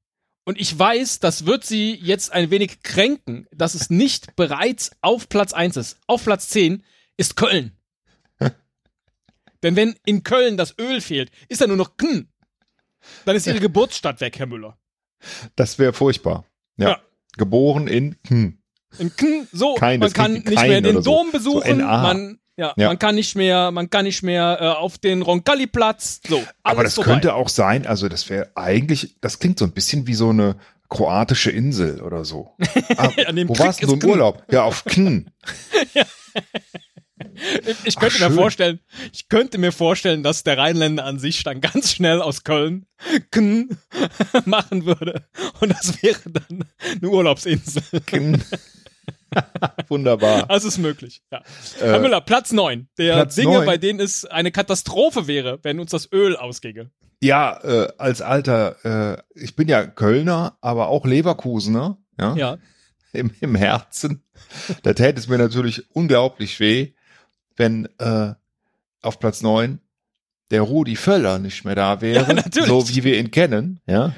und 0.49 0.59
ich 0.59 0.79
weiß, 0.79 1.21
das 1.21 1.45
wird 1.45 1.63
Sie 1.63 1.95
jetzt 1.95 2.33
ein 2.33 2.51
wenig 2.51 2.83
kränken, 2.83 3.47
dass 3.53 3.75
es 3.75 3.91
nicht 3.91 4.35
bereits 4.35 4.93
auf 5.03 5.29
Platz 5.29 5.53
1 5.53 5.77
ist. 5.77 5.99
Auf 6.07 6.25
Platz 6.25 6.49
10 6.49 6.83
ist 7.19 7.37
Köln. 7.37 7.73
Denn 9.63 9.77
wenn 9.77 9.95
in 10.07 10.23
Köln 10.23 10.57
das 10.57 10.75
Öl 10.79 11.03
fehlt, 11.03 11.31
ist 11.51 11.61
da 11.61 11.67
nur 11.67 11.77
noch 11.77 11.99
Kn. 11.99 12.29
Dann 13.27 13.37
ist 13.37 13.47
Ihre 13.47 13.61
Geburtsstadt 13.61 14.23
weg, 14.23 14.39
Herr 14.39 14.47
Müller. 14.47 14.79
Das 15.55 15.79
wäre 15.79 15.93
furchtbar. 15.93 16.47
Ja. 16.79 16.89
Ja. 16.89 17.03
Geboren 17.37 17.87
in 17.87 18.17
hm. 18.27 18.57
In 18.99 19.15
Kn, 19.15 19.47
so, 19.53 19.75
Kein, 19.75 20.01
man 20.01 20.15
kann 20.15 20.33
nicht 20.33 20.49
mehr 20.49 20.81
den 20.81 21.03
so. 21.03 21.11
Dom 21.11 21.27
So 21.27 21.33
besuchen, 21.33 21.77
NA. 21.77 22.01
man, 22.01 22.39
ja, 22.59 22.75
Ja. 22.77 22.89
man 22.89 22.99
kann 22.99 23.15
nicht 23.15 23.35
mehr, 23.37 23.71
man 23.71 23.89
kann 23.89 24.05
nicht 24.05 24.23
mehr 24.23 24.59
äh, 24.61 24.65
auf 24.67 24.99
den 24.99 25.23
Roncalli-Platz. 25.23 26.21
So, 26.29 26.43
Aber 26.63 26.83
das 26.85 26.95
vorbei. 26.97 27.13
könnte 27.13 27.35
auch 27.35 27.49
sein, 27.49 27.87
also 27.87 28.09
das 28.09 28.29
wäre 28.29 28.51
eigentlich, 28.55 29.17
das 29.23 29.39
klingt 29.39 29.59
so 29.59 29.65
ein 29.65 29.73
bisschen 29.73 30.07
wie 30.07 30.15
so 30.15 30.29
eine 30.31 30.57
kroatische 30.91 31.51
Insel 31.51 32.03
oder 32.03 32.25
so. 32.25 32.55
Ah, 32.99 33.11
wo 33.47 33.53
Krieg 33.55 33.59
warst 33.61 33.83
du 33.83 33.87
so 33.87 33.93
im 33.95 34.01
Kn. 34.01 34.11
Urlaub? 34.11 34.43
Ja, 34.51 34.65
auf 34.65 34.85
Kn. 34.85 35.31
Ich 37.85 37.97
könnte 37.97 38.17
Ach, 38.17 38.21
mir 38.21 38.27
schön. 38.29 38.35
vorstellen, 38.35 38.81
ich 39.13 39.29
könnte 39.29 39.59
mir 39.59 39.71
vorstellen, 39.73 40.23
dass 40.25 40.43
der 40.45 40.59
Rheinländer 40.59 41.05
an 41.05 41.19
sich 41.19 41.43
dann 41.45 41.61
ganz 41.61 41.93
schnell 41.93 42.21
aus 42.21 42.43
Köln 42.45 42.87
Kn 43.31 43.77
machen 44.45 44.85
würde. 44.87 45.25
Und 45.61 45.71
das 45.71 46.03
wäre 46.03 46.19
dann 46.31 46.65
eine 47.01 47.09
Urlaubsinsel. 47.09 47.83
Kn. 48.07 48.43
Wunderbar. 49.89 50.47
Das 50.47 50.65
ist 50.65 50.79
möglich. 50.79 51.23
Ja. 51.31 51.43
Herr 51.79 52.01
Müller, 52.01 52.21
Platz 52.21 52.53
9. 52.53 52.89
Der 52.99 53.13
Äh, 53.13 53.17
Platz 53.17 53.35
Dinge, 53.35 53.55
neun. 53.55 53.67
bei 53.67 53.77
denen 53.77 54.01
es 54.01 54.25
eine 54.25 54.51
Katastrophe 54.51 55.27
wäre, 55.27 55.59
wenn 55.63 55.81
uns 55.81 55.91
das 55.91 56.11
Öl 56.13 56.37
ausginge. 56.37 56.91
Ja, 57.21 57.59
äh, 57.63 57.89
als 57.99 58.23
alter, 58.23 59.15
äh, 59.15 59.23
ich 59.35 59.57
bin 59.57 59.69
ja 59.69 59.85
Kölner, 59.87 60.57
aber 60.61 60.89
auch 60.89 61.05
Leverkusener, 61.05 61.99
ja, 62.19 62.35
Ja. 62.37 62.59
im, 63.13 63.33
im 63.41 63.55
Herzen. 63.55 64.23
Da 64.83 64.93
täte 64.95 65.19
es 65.19 65.29
mir 65.29 65.39
natürlich 65.39 65.85
unglaublich 65.95 66.61
weh, 66.61 66.93
wenn 67.57 67.89
äh, 67.99 68.35
auf 69.03 69.19
Platz 69.19 69.43
neun 69.43 69.81
der 70.51 70.63
Rudi 70.63 70.97
Völler 70.97 71.39
nicht 71.39 71.65
mehr 71.65 71.75
da 71.75 72.01
wäre, 72.01 72.27
Ja, 72.29 72.33
natürlich. 72.35 72.69
so 72.69 72.89
wie 72.89 73.05
wir 73.05 73.19
ihn 73.19 73.31
kennen, 73.31 73.81
ja, 73.87 74.15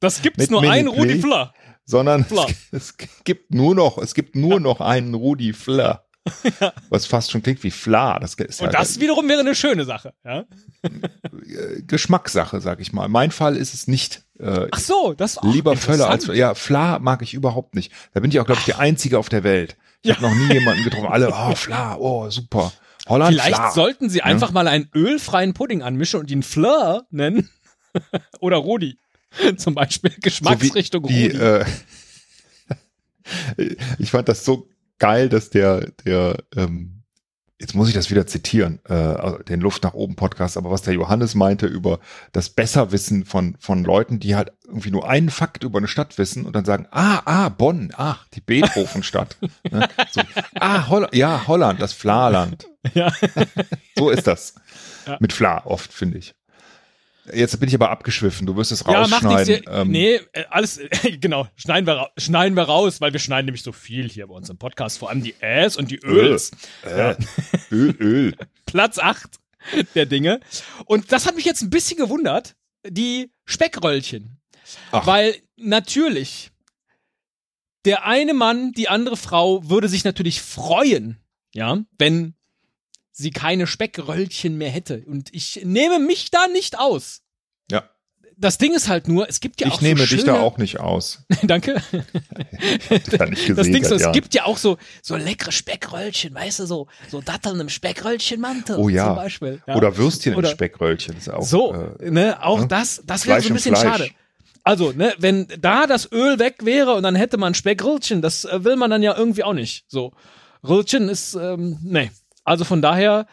Das 0.00 0.20
gibt's 0.20 0.38
Mit 0.38 0.50
nur 0.50 0.62
einen. 0.62 0.88
Rudi 0.88 1.20
Flair. 1.20 1.54
Sondern 1.88 2.24
Fla. 2.24 2.46
es, 2.70 2.94
es 2.98 3.24
gibt 3.24 3.54
nur 3.54 3.74
noch, 3.74 3.98
es 3.98 4.14
gibt 4.14 4.36
nur 4.36 4.60
noch 4.60 4.80
einen 4.80 5.14
Rudi 5.14 5.52
Flair. 5.52 6.04
Was 6.90 7.06
fast 7.06 7.30
schon 7.30 7.42
klingt 7.42 7.62
wie 7.64 7.70
Fla. 7.70 8.18
Das 8.18 8.34
ist 8.34 8.60
Und 8.60 8.66
ja 8.66 8.72
das 8.72 9.00
wiederum 9.00 9.26
wäre 9.30 9.40
eine 9.40 9.54
schöne 9.54 9.86
Sache. 9.86 10.12
Ja? 10.24 10.44
äh, 10.82 11.82
Geschmackssache, 11.86 12.60
sag 12.60 12.80
ich 12.80 12.92
mal. 12.92 13.08
Mein 13.08 13.30
Fall 13.30 13.56
ist 13.56 13.72
es 13.72 13.88
nicht. 13.88 14.24
Äh, 14.38 14.68
Ach 14.70 14.78
so, 14.78 15.14
das 15.14 15.38
auch 15.38 15.44
Lieber 15.44 15.74
Völler 15.76 16.10
als 16.10 16.26
ja, 16.26 16.54
Fla 16.54 16.98
mag 16.98 17.22
ich 17.22 17.32
überhaupt 17.32 17.74
nicht. 17.74 17.92
Da 18.12 18.20
bin 18.20 18.30
ich 18.30 18.38
auch, 18.40 18.44
glaube 18.44 18.60
ich, 18.60 18.66
der 18.66 18.78
Einzige 18.78 19.18
auf 19.18 19.30
der 19.30 19.42
Welt. 19.42 19.78
Ich 20.02 20.10
habe 20.10 20.20
noch 20.20 20.34
nie 20.34 20.52
jemanden 20.52 20.84
getroffen. 20.84 21.06
Alle, 21.06 21.32
oh, 21.32 21.54
Fla, 21.54 21.96
oh, 21.96 22.28
super. 22.28 22.72
Holland, 23.08 23.32
Vielleicht 23.32 23.56
Fla. 23.56 23.70
sollten 23.70 24.10
sie 24.10 24.20
einfach 24.20 24.52
mal 24.52 24.68
einen 24.68 24.90
ölfreien 24.94 25.54
Pudding 25.54 25.82
anmischen 25.82 26.20
und 26.20 26.30
ihn 26.30 26.42
Fleur 26.42 27.06
nennen. 27.10 27.48
Oder 28.40 28.58
Rudi. 28.58 28.98
Zum 29.56 29.74
Beispiel 29.74 30.12
Geschmacksrichtung 30.20 31.04
so. 31.04 31.10
Wie, 31.10 31.26
äh, 31.26 31.64
ich 33.98 34.10
fand 34.10 34.28
das 34.28 34.44
so 34.44 34.68
geil, 34.98 35.28
dass 35.28 35.50
der, 35.50 35.90
der, 36.04 36.38
ähm, 36.56 37.02
jetzt 37.60 37.74
muss 37.74 37.88
ich 37.88 37.94
das 37.94 38.10
wieder 38.10 38.26
zitieren, 38.26 38.80
äh, 38.86 39.44
den 39.44 39.60
Luft 39.60 39.82
nach 39.82 39.94
oben 39.94 40.16
Podcast, 40.16 40.56
aber 40.56 40.70
was 40.70 40.82
der 40.82 40.94
Johannes 40.94 41.34
meinte 41.34 41.66
über 41.66 41.98
das 42.32 42.50
Besserwissen 42.50 43.24
von, 43.24 43.56
von 43.58 43.84
Leuten, 43.84 44.20
die 44.20 44.36
halt 44.36 44.52
irgendwie 44.64 44.90
nur 44.90 45.08
einen 45.08 45.30
Fakt 45.30 45.64
über 45.64 45.78
eine 45.78 45.88
Stadt 45.88 46.18
wissen 46.18 46.46
und 46.46 46.54
dann 46.54 46.64
sagen, 46.64 46.86
ah, 46.90 47.22
ah, 47.24 47.48
Bonn, 47.48 47.92
ah, 47.96 48.18
die 48.34 48.40
Beethovenstadt. 48.40 49.36
ne? 49.70 49.88
so, 50.10 50.20
ah, 50.54 50.88
Holl 50.88 51.08
ja, 51.12 51.46
Holland, 51.46 51.80
das 51.80 51.92
Flaland. 51.92 52.68
Ja. 52.94 53.12
so 53.96 54.10
ist 54.10 54.26
das. 54.26 54.54
Ja. 55.06 55.16
Mit 55.20 55.32
Fla 55.32 55.64
oft, 55.64 55.92
finde 55.92 56.18
ich. 56.18 56.34
Jetzt 57.32 57.58
bin 57.60 57.68
ich 57.68 57.74
aber 57.74 57.90
abgeschwiffen. 57.90 58.46
Du 58.46 58.56
wirst 58.56 58.72
es 58.72 58.80
Ja, 58.80 59.00
rausschneiden. 59.02 59.46
nichts. 59.54 59.70
Ähm, 59.70 59.88
nee, 59.90 60.14
äh, 60.32 60.44
alles, 60.50 60.80
genau, 61.20 61.48
schneiden 61.56 61.86
wir, 61.86 62.10
schneiden 62.16 62.56
wir 62.56 62.64
raus, 62.64 63.00
weil 63.00 63.12
wir 63.12 63.20
schneiden 63.20 63.46
nämlich 63.46 63.62
so 63.62 63.72
viel 63.72 64.08
hier 64.08 64.26
bei 64.26 64.34
uns 64.34 64.48
im 64.50 64.58
Podcast, 64.58 64.98
vor 64.98 65.10
allem 65.10 65.22
die 65.22 65.34
Äs 65.40 65.76
und 65.76 65.90
die 65.90 65.98
Öls. 66.04 66.50
Äh, 66.84 67.14
Öl, 67.70 67.94
Öl. 67.98 68.36
Platz 68.66 68.98
8 68.98 69.38
der 69.94 70.06
Dinge. 70.06 70.40
Und 70.86 71.12
das 71.12 71.26
hat 71.26 71.36
mich 71.36 71.44
jetzt 71.44 71.62
ein 71.62 71.70
bisschen 71.70 71.98
gewundert, 71.98 72.56
die 72.86 73.30
Speckröllchen. 73.44 74.40
Ach. 74.92 75.06
Weil 75.06 75.36
natürlich 75.56 76.50
der 77.84 78.04
eine 78.04 78.34
Mann, 78.34 78.72
die 78.72 78.88
andere 78.88 79.16
Frau 79.16 79.68
würde 79.68 79.88
sich 79.88 80.04
natürlich 80.04 80.40
freuen, 80.42 81.18
ja, 81.54 81.78
wenn 81.98 82.34
sie 83.18 83.30
keine 83.30 83.66
Speckröllchen 83.66 84.56
mehr 84.56 84.70
hätte. 84.70 85.02
Und 85.06 85.34
ich 85.34 85.60
nehme 85.64 85.98
mich 85.98 86.30
da 86.30 86.46
nicht 86.46 86.78
aus. 86.78 87.22
Ja. 87.70 87.82
Das 88.36 88.58
Ding 88.58 88.72
ist 88.72 88.88
halt 88.88 89.08
nur, 89.08 89.28
es 89.28 89.40
gibt 89.40 89.60
ja 89.60 89.66
auch 89.66 89.74
Ich 89.74 89.80
nehme 89.80 89.98
so 89.98 90.06
dich 90.06 90.20
schöne, 90.20 90.34
da 90.34 90.40
auch 90.40 90.56
nicht 90.56 90.78
aus. 90.78 91.24
Danke. 91.42 91.82
Ja, 91.90 93.26
nicht 93.26 93.46
gesehen 93.46 93.56
das 93.56 93.66
Ding 93.66 93.82
ist, 93.82 93.88
seit 93.88 94.00
es 94.00 94.12
gibt 94.12 94.34
ja 94.34 94.44
auch 94.44 94.56
so, 94.56 94.78
so 95.02 95.16
leckere 95.16 95.50
Speckröllchen, 95.50 96.32
weißt 96.32 96.60
du, 96.60 96.66
so, 96.66 96.86
so 97.08 97.20
Datteln 97.20 97.58
im 97.58 97.68
Speckröllchenmantel 97.68 98.76
Oh 98.78 98.88
ja. 98.88 99.06
zum 99.06 99.16
Beispiel. 99.16 99.62
Ja. 99.66 99.74
Oder 99.74 99.96
Würstchen 99.96 100.36
Oder- 100.36 100.50
im 100.50 100.54
Speckröllchen. 100.54 101.16
Ist 101.16 101.28
auch, 101.28 101.42
so, 101.42 101.74
äh, 101.98 102.10
ne, 102.10 102.40
auch 102.40 102.60
ne? 102.60 102.68
das, 102.68 103.02
das 103.04 103.26
wäre 103.26 103.40
so 103.40 103.48
ein 103.48 103.54
bisschen 103.54 103.74
schade. 103.74 104.08
Also, 104.62 104.92
ne, 104.92 105.14
wenn 105.18 105.48
da 105.60 105.86
das 105.88 106.12
Öl 106.12 106.38
weg 106.38 106.64
wäre 106.64 106.94
und 106.94 107.02
dann 107.02 107.16
hätte 107.16 107.36
man 107.36 107.54
Speckröllchen, 107.54 108.22
das 108.22 108.44
äh, 108.44 108.62
will 108.62 108.76
man 108.76 108.90
dann 108.90 109.02
ja 109.02 109.16
irgendwie 109.16 109.42
auch 109.42 109.54
nicht. 109.54 109.86
So, 109.88 110.12
Röllchen 110.62 111.08
ist, 111.08 111.34
ähm, 111.34 111.78
nee. 111.82 112.12
Also 112.48 112.64
von 112.64 112.82
daher 112.82 113.26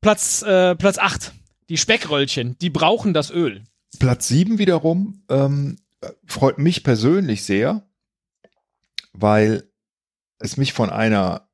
Platz, 0.00 0.42
äh, 0.42 0.74
Platz 0.74 0.98
8. 0.98 1.32
Die 1.68 1.76
Speckröllchen, 1.76 2.58
die 2.58 2.70
brauchen 2.70 3.14
das 3.14 3.30
Öl. 3.30 3.62
Platz 3.98 4.28
sieben 4.28 4.58
wiederum 4.58 5.22
ähm, 5.28 5.78
freut 6.26 6.58
mich 6.58 6.82
persönlich 6.82 7.44
sehr, 7.44 7.82
weil 9.12 9.64
es 10.38 10.56
mich 10.56 10.72
von 10.72 10.90
einer 10.90 11.48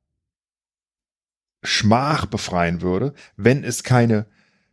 Schmach 1.63 2.25
befreien 2.25 2.81
würde, 2.81 3.13
wenn 3.35 3.63
es 3.63 3.83
keine 3.83 4.25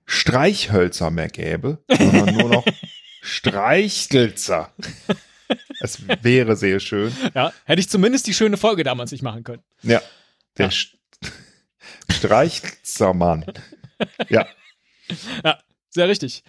Streichhölzer 0.06 1.10
mehr 1.10 1.28
gäbe, 1.28 1.82
sondern 1.88 2.34
nur 2.34 2.48
noch 2.48 2.64
Streichhölzer. 3.22 4.72
Es 5.80 6.00
wäre 6.22 6.56
sehr 6.56 6.80
schön. 6.80 7.12
Ja, 7.34 7.52
hätte 7.64 7.80
ich 7.80 7.88
zumindest 7.88 8.26
die 8.26 8.34
schöne 8.34 8.56
Folge 8.56 8.84
damals 8.84 9.12
nicht 9.12 9.22
machen 9.22 9.44
können. 9.44 9.62
Ja, 9.82 10.00
der 10.56 10.66
Ja. 10.66 10.72
St 12.10 12.18
Streichzermann. 12.18 13.44
Ja, 14.28 14.46
Sehr 15.94 16.08
richtig. 16.08 16.42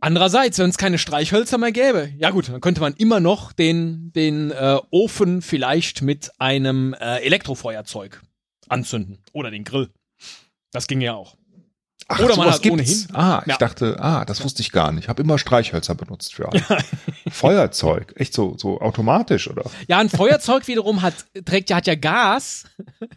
Andererseits, 0.00 0.58
wenn 0.58 0.70
es 0.70 0.78
keine 0.78 0.98
Streichhölzer 0.98 1.58
mehr 1.58 1.72
gäbe, 1.72 2.12
ja 2.16 2.30
gut, 2.30 2.48
dann 2.48 2.60
könnte 2.60 2.80
man 2.80 2.94
immer 2.94 3.20
noch 3.20 3.52
den, 3.52 4.12
den 4.14 4.50
äh, 4.50 4.78
Ofen 4.90 5.42
vielleicht 5.42 6.02
mit 6.02 6.32
einem 6.38 6.94
äh, 6.94 7.18
Elektrofeuerzeug 7.18 8.20
anzünden. 8.68 9.18
Oder 9.32 9.50
den 9.50 9.64
Grill. 9.64 9.90
Das 10.72 10.86
ging 10.86 11.02
ja 11.02 11.14
auch. 11.14 11.36
Ach, 12.08 12.20
Oder 12.20 12.36
man 12.36 12.50
hat 12.50 12.62
gibt's. 12.62 13.06
ohnehin- 13.08 13.14
Ah, 13.14 13.42
ich 13.46 13.52
Ja. 13.52 13.58
dachte, 13.58 13.96
ah, 14.00 14.24
das 14.24 14.42
wusste 14.44 14.60
ich 14.62 14.72
gar 14.72 14.92
nicht. 14.92 15.04
Ich 15.04 15.08
habe 15.08 15.22
immer 15.22 15.38
Streichhölzer 15.38 15.94
benutzt 15.94 16.34
für 16.34 16.48
alles. 16.48 16.62
Feuerzeug, 17.30 18.12
echt 18.16 18.34
so, 18.34 18.56
so 18.58 18.80
automatisch, 18.80 19.48
oder? 19.48 19.64
Ja, 19.88 19.98
ein 19.98 20.08
Feuerzeug 20.08 20.66
wiederum 20.68 21.02
hat, 21.02 21.14
trägt 21.44 21.70
ja, 21.70 21.76
hat 21.76 21.86
ja 21.86 21.94
Gas 21.94 22.64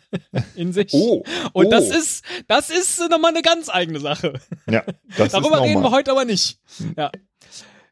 in 0.56 0.72
sich. 0.74 0.94
Oh, 0.94 1.24
Und 1.54 1.68
oh. 1.68 1.70
das 1.70 1.90
ist, 1.90 2.24
das 2.48 2.70
ist 2.70 3.00
nochmal 3.10 3.32
eine 3.32 3.42
ganz 3.42 3.70
eigene 3.70 4.00
Sache. 4.00 4.40
ja, 4.70 4.84
das 5.18 5.32
Darüber 5.34 5.58
ist 5.58 5.64
reden 5.64 5.82
wir 5.84 5.92
heute 5.92 6.12
aber 6.12 6.26
nicht. 6.26 6.60
Ja. 6.98 7.12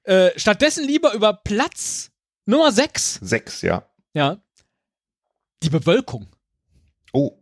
Äh, 0.03 0.31
stattdessen 0.38 0.85
lieber 0.85 1.13
über 1.13 1.33
Platz 1.33 2.12
Nummer 2.45 2.71
6. 2.71 3.19
Sechs, 3.21 3.62
ja. 3.62 3.85
Ja. 4.13 4.38
Die 5.63 5.69
Bewölkung. 5.69 6.27
Oh, 7.13 7.38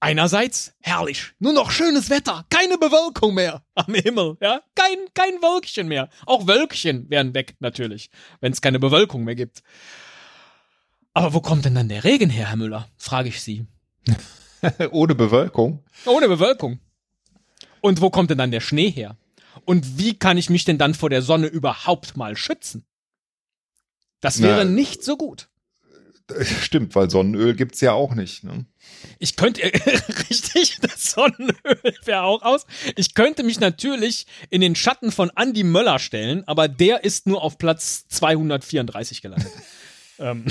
Einerseits 0.00 0.74
herrlich, 0.80 1.32
nur 1.40 1.52
noch 1.52 1.72
schönes 1.72 2.08
Wetter, 2.08 2.46
keine 2.50 2.78
Bewölkung 2.78 3.34
mehr 3.34 3.64
am 3.74 3.94
Himmel, 3.94 4.36
ja, 4.40 4.62
kein 4.76 4.96
kein 5.12 5.42
Wölkchen 5.42 5.88
mehr. 5.88 6.08
Auch 6.24 6.46
Wölkchen 6.46 7.10
wären 7.10 7.34
weg 7.34 7.56
natürlich, 7.58 8.10
wenn 8.40 8.52
es 8.52 8.60
keine 8.60 8.78
Bewölkung 8.78 9.24
mehr 9.24 9.34
gibt. 9.34 9.62
Aber 11.14 11.34
wo 11.34 11.40
kommt 11.40 11.64
denn 11.64 11.74
dann 11.74 11.88
der 11.88 12.04
Regen 12.04 12.30
her, 12.30 12.48
Herr 12.48 12.56
Müller? 12.56 12.88
Frage 12.96 13.28
ich 13.28 13.42
Sie. 13.42 13.66
ohne 14.92 15.16
Bewölkung. 15.16 15.84
Ohne 16.06 16.28
Bewölkung. 16.28 16.78
Und 17.80 18.00
wo 18.00 18.10
kommt 18.10 18.30
denn 18.30 18.38
dann 18.38 18.52
der 18.52 18.60
Schnee 18.60 18.90
her? 18.90 19.16
Und 19.64 19.98
wie 19.98 20.16
kann 20.16 20.38
ich 20.38 20.48
mich 20.48 20.64
denn 20.64 20.78
dann 20.78 20.94
vor 20.94 21.10
der 21.10 21.22
Sonne 21.22 21.48
überhaupt 21.48 22.16
mal 22.16 22.36
schützen? 22.36 22.84
Das 24.20 24.42
wäre 24.42 24.64
Na, 24.64 24.70
nicht 24.70 25.02
so 25.02 25.16
gut. 25.16 25.48
Stimmt, 26.62 26.94
weil 26.94 27.10
Sonnenöl 27.10 27.54
gibt's 27.54 27.80
ja 27.80 27.92
auch 27.92 28.14
nicht. 28.14 28.44
Ne? 28.44 28.66
Ich 29.18 29.36
könnte, 29.36 29.62
richtig, 30.30 30.78
das 30.80 31.12
Sonnenöl 31.12 31.94
wäre 32.04 32.22
auch 32.22 32.42
aus. 32.42 32.66
Ich 32.96 33.14
könnte 33.14 33.42
mich 33.42 33.60
natürlich 33.60 34.26
in 34.50 34.60
den 34.60 34.74
Schatten 34.74 35.12
von 35.12 35.30
Andy 35.36 35.64
Möller 35.64 35.98
stellen, 35.98 36.44
aber 36.46 36.68
der 36.68 37.04
ist 37.04 37.26
nur 37.26 37.42
auf 37.42 37.58
Platz 37.58 38.06
234 38.08 39.22
gelandet. 39.22 39.50
ähm, 40.18 40.44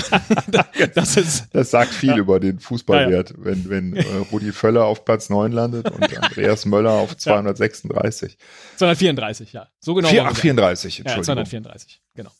das 0.94 1.16
ist, 1.16 1.46
Das 1.52 1.70
sagt 1.70 1.92
viel 1.92 2.10
Ja. 2.10 2.16
über 2.16 2.40
den 2.40 2.58
Fußballwert, 2.58 3.34
wenn, 3.36 3.68
wenn 3.68 3.96
äh, 3.96 4.04
Rudi 4.32 4.52
Völler 4.52 4.84
auf 4.84 5.04
Platz 5.04 5.28
9 5.30 5.52
landet 5.52 5.90
und 5.90 6.18
Andreas 6.18 6.64
Möller 6.64 6.92
auf 6.92 7.16
236. 7.16 8.36
234, 8.76 9.52
ja. 9.52 9.68
So 9.80 9.94
genau. 9.94 10.08
Vier, 10.08 10.24
ach, 10.24 10.32
es. 10.32 10.40
34, 10.40 10.98
Ja, 10.98 11.04
Entschuldigung. 11.04 11.24
234, 11.24 12.00
genau. 12.14 12.30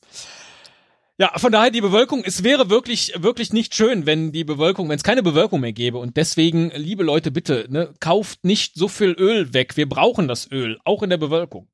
Ja, 1.20 1.36
von 1.36 1.50
daher 1.50 1.72
die 1.72 1.80
Bewölkung, 1.80 2.22
es 2.24 2.44
wäre 2.44 2.70
wirklich, 2.70 3.12
wirklich 3.16 3.52
nicht 3.52 3.74
schön, 3.74 4.06
wenn 4.06 4.30
die 4.30 4.44
Bewölkung, 4.44 4.88
wenn 4.88 4.96
es 4.96 5.02
keine 5.02 5.24
Bewölkung 5.24 5.60
mehr 5.60 5.72
gäbe. 5.72 5.98
Und 5.98 6.16
deswegen, 6.16 6.70
liebe 6.70 7.02
Leute, 7.02 7.32
bitte, 7.32 7.66
ne, 7.70 7.92
kauft 7.98 8.44
nicht 8.44 8.76
so 8.76 8.86
viel 8.86 9.16
Öl 9.18 9.52
weg. 9.52 9.76
Wir 9.76 9.88
brauchen 9.88 10.28
das 10.28 10.48
Öl, 10.52 10.78
auch 10.84 11.02
in 11.02 11.10
der 11.10 11.16
Bewölkung. 11.16 11.68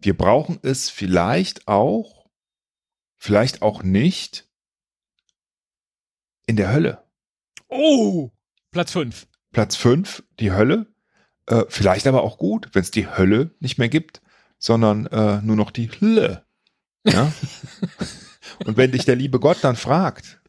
Wir 0.00 0.16
brauchen 0.16 0.58
es 0.62 0.90
vielleicht 0.90 1.68
auch, 1.68 2.26
vielleicht 3.16 3.62
auch 3.62 3.84
nicht 3.84 4.48
in 6.46 6.56
der 6.56 6.72
Hölle. 6.72 7.04
Oh! 7.68 8.30
Platz 8.72 8.90
5. 8.90 9.28
Platz 9.52 9.76
5, 9.76 10.24
die 10.40 10.50
Hölle. 10.50 10.92
Äh, 11.46 11.66
vielleicht 11.68 12.08
aber 12.08 12.24
auch 12.24 12.38
gut, 12.38 12.70
wenn 12.72 12.82
es 12.82 12.90
die 12.90 13.06
Hölle 13.06 13.54
nicht 13.60 13.78
mehr 13.78 13.88
gibt, 13.88 14.22
sondern 14.58 15.06
äh, 15.06 15.40
nur 15.42 15.54
noch 15.54 15.70
die 15.70 15.88
Hölle. 15.88 16.44
Ja? 17.06 17.32
Und 18.64 18.76
wenn 18.76 18.92
dich 18.92 19.04
der 19.04 19.16
liebe 19.16 19.40
Gott 19.40 19.58
dann 19.62 19.76
fragt, 19.76 20.40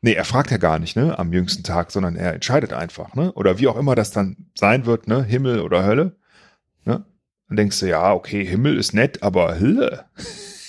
nee, 0.00 0.12
er 0.12 0.24
fragt 0.24 0.50
ja 0.50 0.56
gar 0.58 0.78
nicht, 0.78 0.96
ne, 0.96 1.18
am 1.18 1.32
jüngsten 1.32 1.62
Tag, 1.62 1.90
sondern 1.90 2.16
er 2.16 2.34
entscheidet 2.34 2.72
einfach, 2.72 3.14
ne? 3.14 3.32
Oder 3.32 3.58
wie 3.58 3.68
auch 3.68 3.76
immer 3.76 3.94
das 3.94 4.10
dann 4.10 4.36
sein 4.54 4.86
wird, 4.86 5.08
ne, 5.08 5.22
Himmel 5.24 5.60
oder 5.60 5.84
Hölle, 5.84 6.16
ne? 6.84 7.04
Dann 7.48 7.56
denkst 7.56 7.80
du, 7.80 7.86
ja, 7.86 8.12
okay, 8.12 8.44
Himmel 8.44 8.76
ist 8.78 8.92
nett, 8.94 9.22
aber 9.22 9.58
Hölle. 9.58 10.06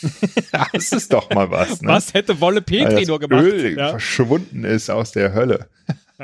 das 0.73 0.91
ist 0.91 1.13
doch 1.13 1.29
mal 1.29 1.49
was, 1.49 1.81
ne? 1.81 1.89
Was 1.89 2.13
hätte 2.13 2.39
Wolle 2.41 2.61
Petri 2.61 3.05
nur 3.05 3.19
gemacht? 3.19 3.43
Öl 3.43 3.77
Ja? 3.77 3.89
verschwunden 3.89 4.63
ist 4.63 4.89
aus 4.89 5.11
der 5.11 5.33
Hölle. 5.33 5.69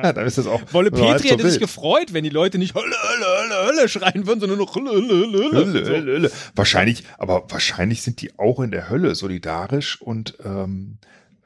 Ja, 0.03 0.13
dann 0.13 0.25
ist 0.25 0.37
das 0.37 0.47
auch 0.47 0.61
Wolle 0.73 0.91
Petri 0.91 1.03
so 1.27 1.33
hätte 1.33 1.43
sich 1.43 1.53
wild. 1.53 1.59
gefreut, 1.61 2.13
wenn 2.13 2.23
die 2.23 2.29
Leute 2.29 2.57
nicht 2.57 2.75
Hölle, 2.75 2.85
Hölle, 2.85 3.25
Hölle, 3.55 3.67
Hölle 3.77 3.89
schreien 3.89 4.27
würden, 4.27 4.39
sondern 4.39 4.57
nur 4.57 4.67
noch 4.67 4.75
Hölle, 4.75 4.91
Hölle, 4.91 5.11
Hölle, 5.53 5.85
Hölle, 5.85 6.11
Hölle. 6.13 6.29
So. 6.29 6.35
Wahrscheinlich, 6.55 7.03
aber 7.17 7.45
wahrscheinlich 7.49 8.01
sind 8.01 8.21
die 8.21 8.37
auch 8.39 8.59
in 8.59 8.71
der 8.71 8.89
Hölle 8.89 9.15
solidarisch 9.15 10.01
und 10.01 10.37
ähm, 10.43 10.99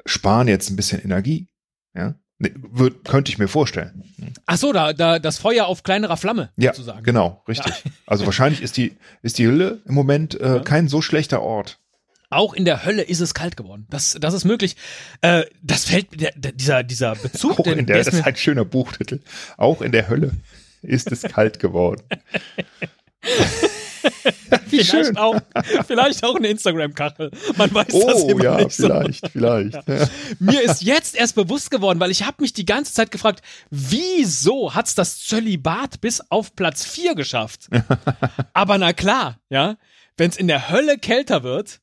sparen 0.06 0.48
jetzt 0.48 0.70
ein 0.70 0.76
bisschen 0.76 1.02
Energie. 1.04 1.48
Ja, 1.96 2.16
nee, 2.40 2.54
würd, 2.56 3.06
könnte 3.06 3.32
ich 3.32 3.38
mir 3.38 3.48
vorstellen. 3.48 4.04
Ach 4.46 4.58
so, 4.58 4.74
da, 4.74 4.94
da, 4.94 5.20
das 5.20 5.38
Feuer 5.38 5.66
auf 5.68 5.84
kleinerer 5.84 6.18
Flamme, 6.18 6.52
Ja, 6.58 6.74
sozusagen. 6.74 7.04
genau, 7.04 7.44
richtig. 7.48 7.72
Also 8.08 8.26
wahrscheinlich 8.26 8.62
ist 8.62 8.78
die 8.78 8.98
ist 9.22 9.38
die 9.38 9.48
Hölle 9.48 9.82
im 9.86 9.94
Moment 9.94 10.40
äh, 10.40 10.56
Ja. 10.56 10.60
kein 10.60 10.88
so 10.88 11.02
schlechter 11.02 11.42
Ort. 11.42 11.80
Auch 12.36 12.54
in 12.54 12.66
der 12.66 12.86
Hölle 12.86 13.04
ist 13.04 13.20
es 13.20 13.34
kalt 13.34 13.58
geworden. 13.58 13.88
Das, 13.90 14.18
das 14.20 14.34
ist 14.34 14.46
möglich. 14.46 14.76
Äh, 15.22 15.44
das 15.62 15.86
fällt, 15.86 16.20
der, 16.20 16.32
der, 16.36 16.52
dieser, 16.52 16.84
dieser 16.84 17.16
Bezug, 17.16 17.60
Auch 17.60 17.68
in 17.68 17.86
der, 17.86 18.00
ist 18.00 18.08
das 18.08 18.16
ist 18.16 18.26
ein 18.26 18.36
schöner 18.36 18.66
Buchtitel. 18.66 19.22
Auch 19.58 19.82
in 19.82 19.92
der 19.92 20.10
Hölle 20.10 20.32
ist 20.82 21.12
es 21.12 21.22
kalt 21.24 21.60
geworden. 21.60 22.04
vielleicht, 24.68 24.90
schön. 24.90 25.18
Auch, 25.18 25.40
vielleicht 25.88 26.24
auch 26.24 26.36
eine 26.36 26.48
Instagram-Kachel. 26.48 27.32
Man 27.58 27.74
weiß 27.74 27.94
oh, 27.94 28.08
das 28.08 28.24
immer 28.24 28.44
ja, 28.44 28.58
nicht 28.58 28.74
vielleicht, 28.74 29.22
so. 29.22 29.30
vielleicht. 29.32 29.88
Ja. 29.88 30.08
Mir 30.40 30.62
ist 30.62 30.82
jetzt 30.82 31.16
erst 31.16 31.36
bewusst 31.36 31.72
geworden, 31.72 32.00
weil 32.00 32.12
ich 32.12 32.26
habe 32.26 32.42
mich 32.42 32.54
die 32.54 32.66
ganze 32.66 32.94
Zeit 32.94 33.12
gefragt, 33.12 33.42
wieso 33.70 34.74
hat's 34.74 34.96
das 34.96 35.20
Zölibat 35.20 36.02
bis 36.02 36.22
auf 36.30 36.56
Platz 36.56 36.86
4 36.86 37.16
geschafft? 37.16 37.70
Aber 38.54 38.78
na 38.78 38.94
klar, 38.94 39.40
ja, 39.50 39.78
wenn 40.18 40.30
es 40.30 40.38
in 40.38 40.48
der 40.48 40.70
Hölle 40.70 40.98
kälter 40.98 41.44
wird, 41.44 41.80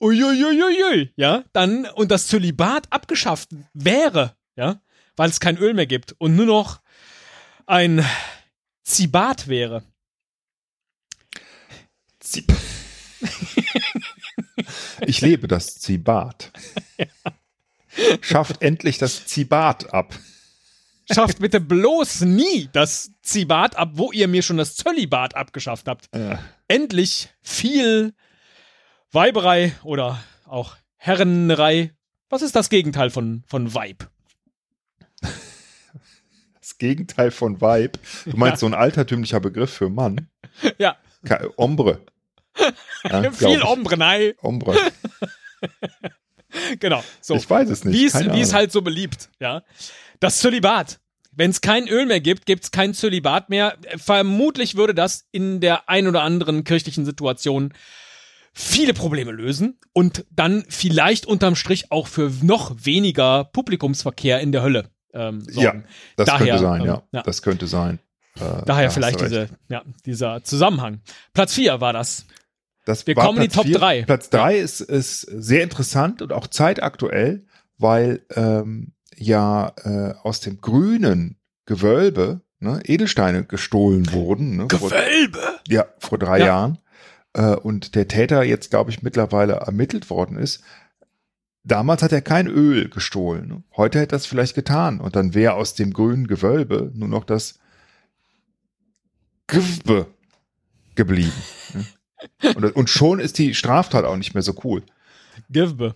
uiuiuiui, 0.00 1.12
ja, 1.16 1.44
dann 1.52 1.86
und 1.86 2.10
das 2.10 2.26
Zölibat 2.26 2.86
abgeschafft 2.90 3.50
wäre, 3.72 4.36
ja, 4.56 4.80
weil 5.16 5.30
es 5.30 5.40
kein 5.40 5.56
Öl 5.56 5.74
mehr 5.74 5.86
gibt 5.86 6.14
und 6.18 6.36
nur 6.36 6.46
noch 6.46 6.80
ein 7.66 8.04
Zibat 8.82 9.48
wäre. 9.48 9.82
Zip. 12.20 12.52
ich 15.06 15.20
lebe 15.20 15.48
das 15.48 15.78
Zibat. 15.78 16.52
Ja. 16.98 17.06
Schafft 18.20 18.60
endlich 18.62 18.98
das 18.98 19.26
Zibat 19.26 19.92
ab. 19.92 20.18
Schafft 21.12 21.38
bitte 21.38 21.60
bloß 21.60 22.22
nie 22.22 22.68
das 22.72 23.12
Zibat 23.22 23.76
ab, 23.76 23.90
wo 23.94 24.10
ihr 24.10 24.26
mir 24.26 24.42
schon 24.42 24.56
das 24.56 24.74
Zöllibat 24.74 25.36
abgeschafft 25.36 25.86
habt. 25.86 26.08
Ja. 26.14 26.38
Endlich 26.66 27.28
viel 27.42 28.14
Weiberei 29.14 29.72
oder 29.84 30.22
auch 30.44 30.76
Herrenerei. 30.96 31.92
Was 32.28 32.42
ist 32.42 32.56
das 32.56 32.68
Gegenteil 32.68 33.10
von, 33.10 33.44
von 33.46 33.72
Weib? 33.72 34.08
Das 36.60 36.78
Gegenteil 36.78 37.30
von 37.30 37.60
Weib. 37.60 37.98
Du 38.24 38.36
meinst 38.36 38.54
ja. 38.54 38.60
so 38.60 38.66
ein 38.66 38.74
altertümlicher 38.74 39.38
Begriff 39.40 39.72
für 39.72 39.88
Mann? 39.88 40.28
Ja. 40.78 40.96
Ombre. 41.56 42.00
Ja, 43.04 43.30
Viel 43.32 43.62
Ombre, 43.62 43.98
nein. 43.98 44.32
Ombre. 44.40 44.78
genau. 46.80 47.04
So. 47.20 47.34
Ich 47.34 47.48
weiß 47.48 47.68
es 47.68 47.84
nicht. 47.84 47.94
Wie 47.94 48.40
es 48.40 48.54
halt 48.54 48.72
so 48.72 48.80
beliebt, 48.80 49.28
ja. 49.40 49.62
Das 50.20 50.38
Zölibat. 50.38 51.00
Wenn 51.32 51.50
es 51.50 51.60
kein 51.60 51.88
Öl 51.88 52.06
mehr 52.06 52.20
gibt, 52.20 52.46
gibt 52.46 52.64
es 52.64 52.70
kein 52.70 52.94
Zölibat 52.94 53.50
mehr. 53.50 53.76
Vermutlich 53.96 54.76
würde 54.76 54.94
das 54.94 55.26
in 55.32 55.60
der 55.60 55.88
ein 55.88 56.06
oder 56.06 56.22
anderen 56.22 56.64
kirchlichen 56.64 57.04
Situation 57.04 57.74
viele 58.54 58.94
Probleme 58.94 59.32
lösen 59.32 59.78
und 59.92 60.24
dann 60.30 60.64
vielleicht 60.68 61.26
unterm 61.26 61.56
Strich 61.56 61.90
auch 61.90 62.06
für 62.06 62.30
noch 62.42 62.74
weniger 62.84 63.44
Publikumsverkehr 63.44 64.40
in 64.40 64.52
der 64.52 64.62
Hölle 64.62 64.90
ähm, 65.12 65.40
sorgen. 65.42 65.84
Ja, 65.84 65.88
das 66.16 66.26
Daher, 66.26 66.46
könnte 66.46 66.62
sein, 66.62 66.80
ähm, 66.80 66.86
ja. 66.86 67.02
ja. 67.12 67.22
Das 67.22 67.42
könnte 67.42 67.66
sein. 67.66 67.98
Äh, 68.36 68.64
Daher 68.64 68.90
vielleicht 68.90 69.20
diese, 69.20 69.48
ja, 69.68 69.82
dieser 70.06 70.42
Zusammenhang. 70.44 71.00
Platz 71.32 71.54
4 71.54 71.80
war 71.80 71.92
das. 71.92 72.26
Das 72.84 73.06
Wir 73.06 73.14
kommen 73.14 73.38
in 73.38 73.48
die 73.48 73.56
Top 73.56 73.66
3. 73.66 74.02
Platz 74.02 74.30
3 74.30 74.56
ja. 74.56 74.62
ist, 74.62 74.80
ist 74.80 75.20
sehr 75.22 75.62
interessant 75.62 76.22
und 76.22 76.32
auch 76.32 76.46
zeitaktuell, 76.46 77.46
weil 77.78 78.24
ähm, 78.34 78.92
ja 79.16 79.72
äh, 79.84 80.14
aus 80.22 80.40
dem 80.40 80.60
grünen 80.60 81.38
Gewölbe 81.66 82.42
ne, 82.60 82.82
Edelsteine 82.84 83.44
gestohlen 83.44 84.12
wurden. 84.12 84.56
Ne, 84.56 84.66
Gewölbe? 84.66 85.38
Vor, 85.38 85.60
ja, 85.68 85.86
vor 85.98 86.18
drei 86.18 86.40
ja. 86.40 86.46
Jahren. 86.46 86.78
Äh, 87.34 87.56
und 87.56 87.94
der 87.94 88.08
Täter 88.08 88.42
jetzt, 88.42 88.70
glaube 88.70 88.90
ich, 88.90 89.02
mittlerweile 89.02 89.54
ermittelt 89.54 90.08
worden 90.08 90.38
ist. 90.38 90.62
Damals 91.64 92.02
hat 92.02 92.12
er 92.12 92.20
kein 92.20 92.46
Öl 92.46 92.88
gestohlen. 92.88 93.64
Heute 93.76 93.98
hätte 93.98 94.14
er 94.14 94.18
es 94.18 94.26
vielleicht 94.26 94.54
getan. 94.54 95.00
Und 95.00 95.16
dann 95.16 95.34
wäre 95.34 95.54
aus 95.54 95.74
dem 95.74 95.92
grünen 95.92 96.26
Gewölbe 96.26 96.90
nur 96.94 97.08
noch 97.08 97.24
das 97.24 97.58
Gewbe 99.46 100.06
geblieben. 100.94 101.32
Und, 102.54 102.64
und, 102.64 102.88
schon 102.88 103.20
ist 103.20 103.36
die 103.36 103.54
Straftat 103.54 104.06
auch 104.06 104.16
nicht 104.16 104.32
mehr 104.32 104.42
so 104.42 104.54
cool. 104.64 104.82
Gewbe. 105.50 105.94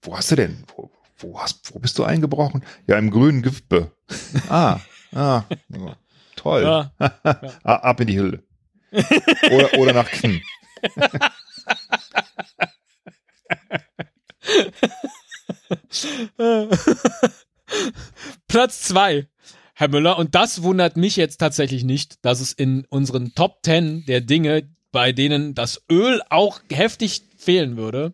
Wo 0.00 0.16
hast 0.16 0.30
du 0.30 0.36
denn? 0.36 0.62
Wo, 0.76 0.92
wo, 1.18 1.40
hast, 1.40 1.74
wo 1.74 1.80
bist 1.80 1.98
du 1.98 2.04
eingebrochen? 2.04 2.62
Ja, 2.86 2.98
im 2.98 3.10
grünen 3.10 3.42
Gewbe. 3.42 3.90
ah, 4.48 4.78
ah, 5.12 5.42
toll. 6.36 6.62
Ja, 6.62 6.92
ja. 7.00 7.52
Ab 7.64 8.00
in 8.00 8.06
die 8.06 8.18
Hülle. 8.18 8.44
Oder, 8.92 9.78
oder 9.78 9.92
nach 9.92 10.10
Knie. 10.10 10.42
Platz 18.48 18.82
zwei. 18.82 19.28
Herr 19.74 19.88
Müller, 19.88 20.18
und 20.18 20.34
das 20.34 20.62
wundert 20.62 20.96
mich 20.96 21.16
jetzt 21.16 21.38
tatsächlich 21.38 21.84
nicht, 21.84 22.24
dass 22.24 22.40
es 22.40 22.52
in 22.52 22.86
unseren 22.90 23.34
Top 23.34 23.62
Ten 23.62 24.04
der 24.06 24.20
Dinge, 24.20 24.68
bei 24.92 25.12
denen 25.12 25.54
das 25.54 25.82
Öl 25.90 26.20
auch 26.28 26.60
heftig 26.70 27.22
fehlen 27.38 27.78
würde, 27.78 28.12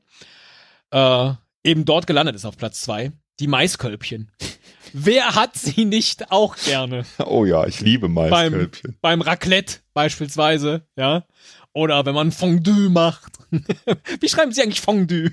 äh, 0.93 1.33
eben 1.65 1.85
dort 1.85 2.07
gelandet 2.07 2.37
ist 2.37 2.45
auf 2.45 2.57
Platz 2.57 2.83
zwei. 2.83 3.11
Die 3.41 3.47
Maiskölbchen. 3.47 4.31
Wer 4.93 5.35
hat 5.35 5.57
sie 5.57 5.85
nicht 5.85 6.31
auch 6.31 6.57
gerne? 6.57 7.05
Oh 7.25 7.45
ja, 7.45 7.67
ich 7.67 7.81
liebe 7.81 8.09
Maiskölbchen. 8.09 8.97
Beim, 9.03 9.21
beim 9.21 9.21
Raclette 9.21 9.81
beispielsweise, 9.93 10.87
ja. 10.97 11.27
Oder 11.77 12.07
wenn 12.07 12.15
man 12.15 12.33
Fondue 12.33 12.89
macht. 12.89 13.35
Wie 14.21 14.29
schreiben 14.31 14.51
Sie 14.51 14.63
eigentlich 14.63 14.81
Fondue? 14.81 15.31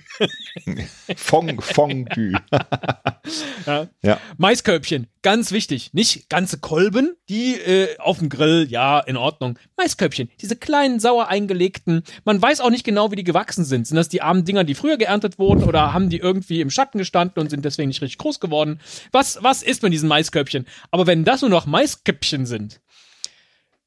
Fong, 1.15 1.61
Fondue. 1.61 2.33
ja. 3.65 3.87
ja. 4.01 4.19
Maiskörbchen, 4.35 5.07
ganz 5.21 5.53
wichtig. 5.53 5.93
Nicht 5.93 6.29
ganze 6.29 6.59
Kolben, 6.59 7.15
die 7.29 7.53
äh, 7.53 7.97
auf 7.97 8.19
dem 8.19 8.27
Grill, 8.27 8.67
ja, 8.69 8.99
in 8.99 9.15
Ordnung. 9.15 9.57
Maiskörbchen, 9.77 10.29
diese 10.41 10.57
kleinen, 10.57 10.99
sauer 10.99 11.29
eingelegten. 11.29 12.03
Man 12.25 12.41
weiß 12.41 12.59
auch 12.59 12.71
nicht 12.71 12.83
genau, 12.83 13.09
wie 13.09 13.15
die 13.15 13.23
gewachsen 13.23 13.63
sind. 13.63 13.87
Sind 13.87 13.95
das 13.95 14.09
die 14.09 14.21
armen 14.21 14.43
Dinger, 14.43 14.65
die 14.65 14.75
früher 14.75 14.97
geerntet 14.97 15.39
wurden 15.39 15.63
oder 15.63 15.93
haben 15.93 16.09
die 16.09 16.17
irgendwie 16.17 16.59
im 16.59 16.69
Schatten 16.69 16.97
gestanden 16.97 17.41
und 17.41 17.51
sind 17.51 17.63
deswegen 17.63 17.87
nicht 17.87 18.01
richtig 18.01 18.17
groß 18.17 18.41
geworden? 18.41 18.81
Was, 19.13 19.41
was 19.41 19.63
ist 19.63 19.81
mit 19.81 19.93
diesen 19.93 20.09
Maiskörbchen? 20.09 20.67
Aber 20.91 21.07
wenn 21.07 21.23
das 21.23 21.39
nur 21.39 21.49
noch 21.49 21.67
Maisköpfchen 21.67 22.45
sind, 22.45 22.81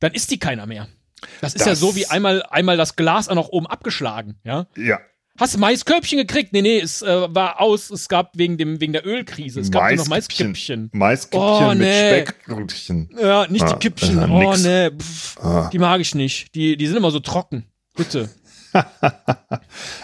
dann 0.00 0.14
isst 0.14 0.30
die 0.30 0.38
keiner 0.38 0.64
mehr. 0.64 0.88
Das 1.40 1.54
ist 1.54 1.60
das, 1.60 1.66
ja 1.66 1.74
so 1.74 1.96
wie 1.96 2.06
einmal, 2.06 2.42
einmal 2.44 2.76
das 2.76 2.96
Glas 2.96 3.28
auch 3.28 3.34
noch 3.34 3.48
oben 3.48 3.66
abgeschlagen, 3.66 4.38
ja? 4.44 4.66
Ja. 4.76 5.00
Hast 5.38 5.54
du 5.54 5.58
Maiskörbchen 5.58 6.18
gekriegt? 6.18 6.52
Nee, 6.52 6.62
nee, 6.62 6.78
es 6.78 7.02
äh, 7.02 7.34
war 7.34 7.60
aus. 7.60 7.90
Es 7.90 8.08
gab 8.08 8.30
wegen, 8.38 8.56
dem, 8.56 8.80
wegen 8.80 8.94
der 8.94 9.06
Ölkrise. 9.06 9.60
Es 9.60 9.70
gab 9.70 9.88
nur 9.88 9.96
noch 9.96 10.08
Maisköpfchen. 10.08 10.88
Maisköpfchen 10.92 11.66
oh, 11.68 11.74
nee. 11.74 12.20
mit 12.20 12.28
Speckbrötchen. 12.28 13.10
Ja, 13.20 13.46
nicht 13.46 13.64
ah, 13.64 13.72
die 13.74 13.78
Kippchen. 13.78 14.30
Oh, 14.30 14.50
nix. 14.50 14.62
nee. 14.62 14.90
Pff, 14.90 15.38
ah. 15.42 15.68
Die 15.70 15.78
mag 15.78 16.00
ich 16.00 16.14
nicht. 16.14 16.54
Die, 16.54 16.76
die 16.78 16.86
sind 16.86 16.96
immer 16.96 17.10
so 17.10 17.20
trocken. 17.20 17.66
Bitte. 17.94 18.30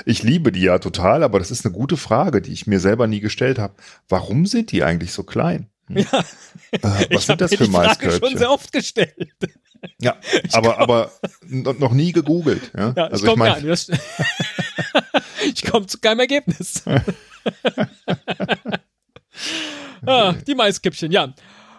ich 0.04 0.22
liebe 0.22 0.52
die 0.52 0.62
ja 0.62 0.78
total, 0.78 1.22
aber 1.22 1.38
das 1.38 1.50
ist 1.50 1.64
eine 1.64 1.74
gute 1.74 1.96
Frage, 1.96 2.42
die 2.42 2.52
ich 2.52 2.66
mir 2.66 2.80
selber 2.80 3.06
nie 3.06 3.20
gestellt 3.20 3.58
habe. 3.58 3.74
Warum 4.08 4.44
sind 4.44 4.70
die 4.70 4.82
eigentlich 4.82 5.12
so 5.12 5.22
klein? 5.22 5.68
Hm? 5.88 5.98
Ja. 5.98 6.24
Äh, 6.70 7.06
was 7.10 7.26
sind 7.26 7.40
das 7.40 7.54
für 7.54 7.68
Maiskörbchen? 7.68 8.22
Ich 8.22 8.30
schon 8.30 8.38
sehr 8.38 8.50
oft 8.50 8.72
gestellt. 8.72 9.32
Ja, 10.00 10.16
aber, 10.52 10.78
aber 10.78 11.12
noch 11.48 11.92
nie 11.92 12.12
gegoogelt. 12.12 12.70
Ja, 12.76 12.92
ja 12.96 13.06
also 13.06 13.26
ich 13.26 13.36
meine. 13.36 13.72
ich 15.44 15.64
komme 15.64 15.86
zu 15.86 15.98
keinem 15.98 16.20
Ergebnis. 16.20 16.84
ah, 20.06 20.34
die 20.46 20.54
Maiskippchen, 20.54 21.10
ja. 21.10 21.34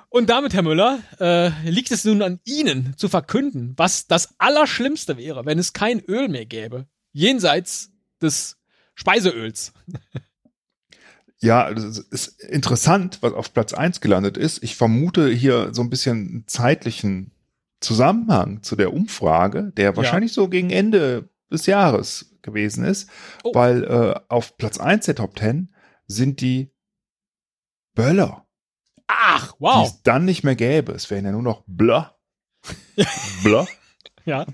Und 0.09 0.29
damit, 0.29 0.53
Herr 0.53 0.61
Müller, 0.61 0.99
äh, 1.19 1.49
liegt 1.67 1.91
es 1.91 2.05
nun 2.05 2.21
an 2.21 2.39
Ihnen 2.43 2.93
zu 2.97 3.09
verkünden, 3.09 3.73
was 3.77 4.05
das 4.05 4.35
Allerschlimmste 4.37 5.17
wäre, 5.17 5.45
wenn 5.45 5.57
es 5.57 5.73
kein 5.73 6.01
Öl 6.01 6.27
mehr 6.27 6.45
gäbe, 6.45 6.85
jenseits 7.13 7.91
des 8.21 8.57
Speiseöls. 8.93 9.73
Ja, 11.43 11.69
es 11.69 11.99
ist 11.99 12.41
interessant, 12.41 13.17
was 13.19 13.33
auf 13.33 13.53
Platz 13.53 13.73
eins 13.73 13.99
gelandet 13.99 14.37
ist. 14.37 14.63
Ich 14.63 14.77
vermute 14.77 15.27
hier 15.29 15.73
so 15.73 15.81
ein 15.81 15.89
bisschen 15.89 16.45
zeitlichen 16.47 17.31
Zusammenhang 17.81 18.63
zu 18.63 18.77
der 18.77 18.93
Umfrage, 18.93 19.73
der 19.75 19.97
wahrscheinlich 19.97 20.31
ja. 20.31 20.35
so 20.35 20.47
gegen 20.47 20.69
Ende 20.69 21.29
des 21.51 21.65
Jahres 21.65 22.37
gewesen 22.43 22.85
ist, 22.85 23.09
oh. 23.43 23.53
weil 23.53 23.83
äh, 23.83 24.19
auf 24.29 24.55
Platz 24.55 24.79
eins 24.79 25.05
der 25.05 25.15
Top 25.15 25.35
Ten 25.35 25.73
sind 26.07 26.39
die 26.39 26.71
Böller. 27.93 28.47
Ach, 29.07 29.53
wow. 29.59 29.81
Die 29.81 29.95
es 29.95 30.03
dann 30.03 30.23
nicht 30.23 30.45
mehr 30.45 30.55
gäbe. 30.55 30.93
Es 30.93 31.11
wären 31.11 31.25
ja 31.25 31.33
nur 31.33 31.43
noch 31.43 31.65
Blö. 31.67 32.03
Blö. 33.43 33.65
ja. 34.23 34.45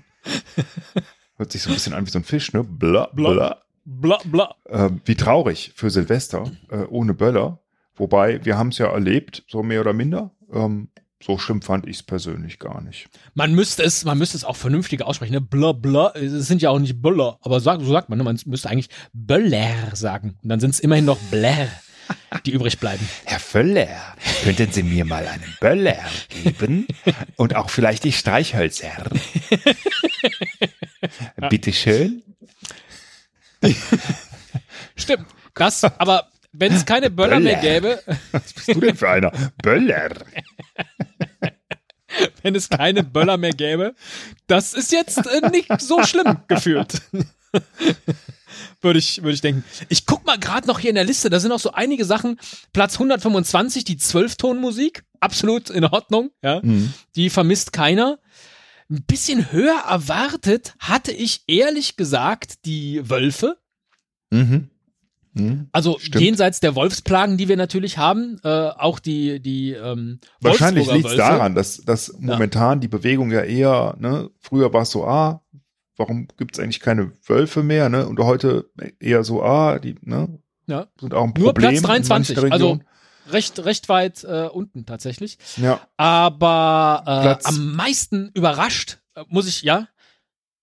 Hört 1.36 1.52
sich 1.52 1.62
so 1.62 1.70
ein 1.70 1.74
bisschen 1.74 1.94
an 1.94 2.04
wie 2.04 2.10
so 2.10 2.18
ein 2.18 2.24
Fisch, 2.24 2.52
ne? 2.52 2.64
Blö. 2.64 3.06
Blö. 3.12 3.52
Bla, 3.92 4.18
bla. 4.24 4.54
Äh, 4.66 4.90
wie 5.04 5.16
traurig 5.16 5.72
für 5.74 5.90
Silvester 5.90 6.44
äh, 6.70 6.84
ohne 6.84 7.12
Böller. 7.12 7.58
Wobei, 7.96 8.44
wir 8.44 8.56
haben 8.56 8.68
es 8.68 8.78
ja 8.78 8.86
erlebt, 8.86 9.42
so 9.48 9.64
mehr 9.64 9.80
oder 9.80 9.92
minder. 9.92 10.30
Ähm, 10.52 10.88
so 11.20 11.38
schlimm 11.38 11.60
fand 11.60 11.88
ich 11.88 11.96
es 11.96 12.02
persönlich 12.04 12.60
gar 12.60 12.80
nicht. 12.82 13.08
Man 13.34 13.52
müsste 13.52 13.82
es, 13.82 14.04
man 14.04 14.16
müsste 14.16 14.36
es 14.36 14.44
auch 14.44 14.54
vernünftig 14.54 15.02
aussprechen. 15.02 15.32
Ne? 15.32 15.40
Bla 15.40 15.72
bla. 15.72 16.12
Es 16.14 16.46
sind 16.46 16.62
ja 16.62 16.70
auch 16.70 16.78
nicht 16.78 17.02
Böller, 17.02 17.38
aber 17.42 17.58
so, 17.58 17.78
so 17.80 17.92
sagt 17.92 18.08
man. 18.08 18.18
Ne? 18.18 18.24
Man 18.24 18.38
müsste 18.46 18.70
eigentlich 18.70 18.90
Böller 19.12 19.94
sagen. 19.94 20.38
Und 20.40 20.48
dann 20.48 20.60
sind 20.60 20.70
es 20.70 20.80
immerhin 20.80 21.04
noch 21.04 21.18
Blär. 21.30 21.68
die 22.46 22.52
übrig 22.52 22.78
bleiben. 22.78 23.06
Herr 23.24 23.40
Völler, 23.40 23.88
könnten 24.42 24.70
Sie 24.72 24.82
mir 24.82 25.04
mal 25.04 25.26
einen 25.26 25.56
Böller 25.60 25.98
geben? 26.42 26.86
Und 27.36 27.56
auch 27.56 27.70
vielleicht 27.70 28.04
die 28.04 28.12
Streichhölzer. 28.12 29.10
Bitte 31.50 31.72
schön. 31.72 32.22
Stimmt. 34.96 35.26
Das, 35.54 35.84
aber 35.84 36.28
wenn 36.52 36.72
es 36.72 36.86
keine 36.86 37.10
Böller, 37.10 37.36
Böller, 37.36 37.40
mehr 37.40 37.60
gäbe. 37.60 38.02
Was 38.32 38.52
bist 38.52 38.68
du 38.68 38.80
denn 38.80 38.96
für 38.96 39.08
einer? 39.08 39.32
Böller. 39.62 40.10
wenn 42.42 42.54
es 42.54 42.68
keine 42.68 43.02
Böller 43.02 43.36
mehr 43.36 43.52
gäbe, 43.52 43.94
das 44.46 44.74
ist 44.74 44.92
jetzt 44.92 45.26
äh, 45.26 45.48
nicht 45.50 45.68
so 45.80 46.02
schlimm 46.04 46.38
gefühlt. 46.48 47.02
würde 48.80 48.98
ich, 48.98 49.22
würde 49.22 49.34
ich 49.34 49.40
denken. 49.40 49.64
Ich 49.88 50.06
guck 50.06 50.24
mal 50.24 50.38
gerade 50.38 50.66
noch 50.66 50.78
hier 50.78 50.90
in 50.90 50.96
der 50.96 51.04
Liste, 51.04 51.30
da 51.30 51.40
sind 51.40 51.52
auch 51.52 51.60
so 51.60 51.72
einige 51.72 52.04
Sachen. 52.04 52.38
Platz 52.72 52.94
125, 52.94 53.84
die 53.84 53.96
Zwölftonmusik, 53.96 55.04
absolut 55.20 55.70
in 55.70 55.84
Ordnung, 55.84 56.30
ja. 56.42 56.60
Mhm. 56.62 56.92
Die 57.16 57.30
vermisst 57.30 57.72
keiner. 57.72 58.18
Ein 58.90 59.04
bisschen 59.06 59.52
höher 59.52 59.84
erwartet 59.88 60.74
hatte 60.78 61.12
ich 61.12 61.44
ehrlich 61.46 61.96
gesagt 61.96 62.64
die 62.64 63.08
Wölfe. 63.08 63.56
Mhm. 64.30 64.70
Mhm, 65.32 65.68
also 65.70 65.96
stimmt. 66.00 66.24
jenseits 66.24 66.58
der 66.58 66.74
Wolfsplagen, 66.74 67.36
die 67.36 67.48
wir 67.48 67.56
natürlich 67.56 67.98
haben, 67.98 68.40
äh, 68.42 68.48
auch 68.48 68.98
die 68.98 69.38
die 69.38 69.72
ähm, 69.72 70.18
Wahrscheinlich 70.40 70.90
liegt 70.90 71.06
es 71.06 71.16
daran, 71.16 71.54
dass, 71.54 71.76
dass 71.82 72.12
momentan 72.18 72.78
ja. 72.78 72.80
die 72.80 72.88
Bewegung 72.88 73.30
ja 73.30 73.42
eher, 73.42 73.94
ne, 74.00 74.28
früher 74.40 74.72
war 74.72 74.82
es 74.82 74.90
so, 74.90 75.04
ah, 75.04 75.44
warum 75.96 76.26
gibt 76.36 76.56
es 76.56 76.60
eigentlich 76.60 76.80
keine 76.80 77.12
Wölfe 77.26 77.62
mehr, 77.62 77.88
ne? 77.88 78.08
Und 78.08 78.18
heute 78.18 78.70
eher 78.98 79.22
so, 79.22 79.44
ah, 79.44 79.78
die, 79.78 79.94
ne, 80.02 80.40
ja. 80.66 80.88
sind 80.98 81.14
auch 81.14 81.24
ein 81.24 81.34
Problem. 81.34 81.44
Nur 81.44 81.54
Platz 81.54 81.82
23, 81.82 82.50
also 82.50 82.80
recht, 83.32 83.58
recht 83.64 83.88
weit 83.88 84.24
äh, 84.24 84.48
unten 84.52 84.86
tatsächlich. 84.86 85.38
Ja. 85.56 85.80
Aber 85.96 87.38
äh, 87.42 87.46
am 87.46 87.74
meisten 87.74 88.30
überrascht, 88.34 88.98
äh, 89.14 89.24
muss 89.28 89.46
ich, 89.46 89.62
ja. 89.62 89.88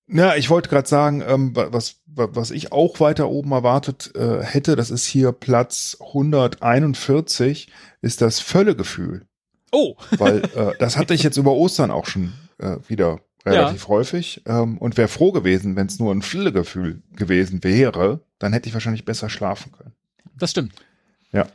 Ja, 0.10 0.36
ich 0.36 0.50
wollte 0.50 0.70
gerade 0.70 0.88
sagen, 0.88 1.22
ähm, 1.28 1.52
was, 1.54 1.98
was 2.06 2.52
ich 2.52 2.72
auch 2.72 3.00
weiter 3.02 3.30
oben 3.30 3.52
erwartet 3.52 4.16
äh, 4.16 4.42
hätte, 4.42 4.76
das 4.78 4.90
ist 4.90 5.06
hier 5.06 5.34
Platz 5.34 5.98
141, 6.00 7.68
ist 8.02 8.22
das 8.22 8.40
Völlegefühl. 8.40 9.28
Oh. 9.72 9.96
Weil 10.12 10.44
äh, 10.56 10.74
das 10.80 10.98
hatte 10.98 11.14
ich 11.14 11.24
jetzt 11.24 11.38
über 11.38 11.52
Ostern 11.52 11.92
auch 11.92 12.06
schon 12.06 12.34
äh, 12.58 12.78
wieder 12.88 13.20
relativ 13.46 13.84
ja. 13.84 13.88
häufig 13.88 14.42
ähm, 14.46 14.78
und 14.78 14.98
wäre 14.98 15.08
froh 15.08 15.32
gewesen, 15.32 15.76
wenn 15.76 15.88
es 15.88 16.00
nur 16.00 16.14
ein 16.14 16.22
Füllegefühl 16.22 17.02
gewesen 17.16 17.64
wäre, 17.64 18.22
dann 18.40 18.54
hätte 18.54 18.68
ich 18.68 18.74
wahrscheinlich 18.74 19.06
besser 19.06 19.30
schlafen 19.30 19.72
können. 19.72 19.94
Das 20.38 20.52
stimmt. 20.52 20.74
Ja. 21.32 21.48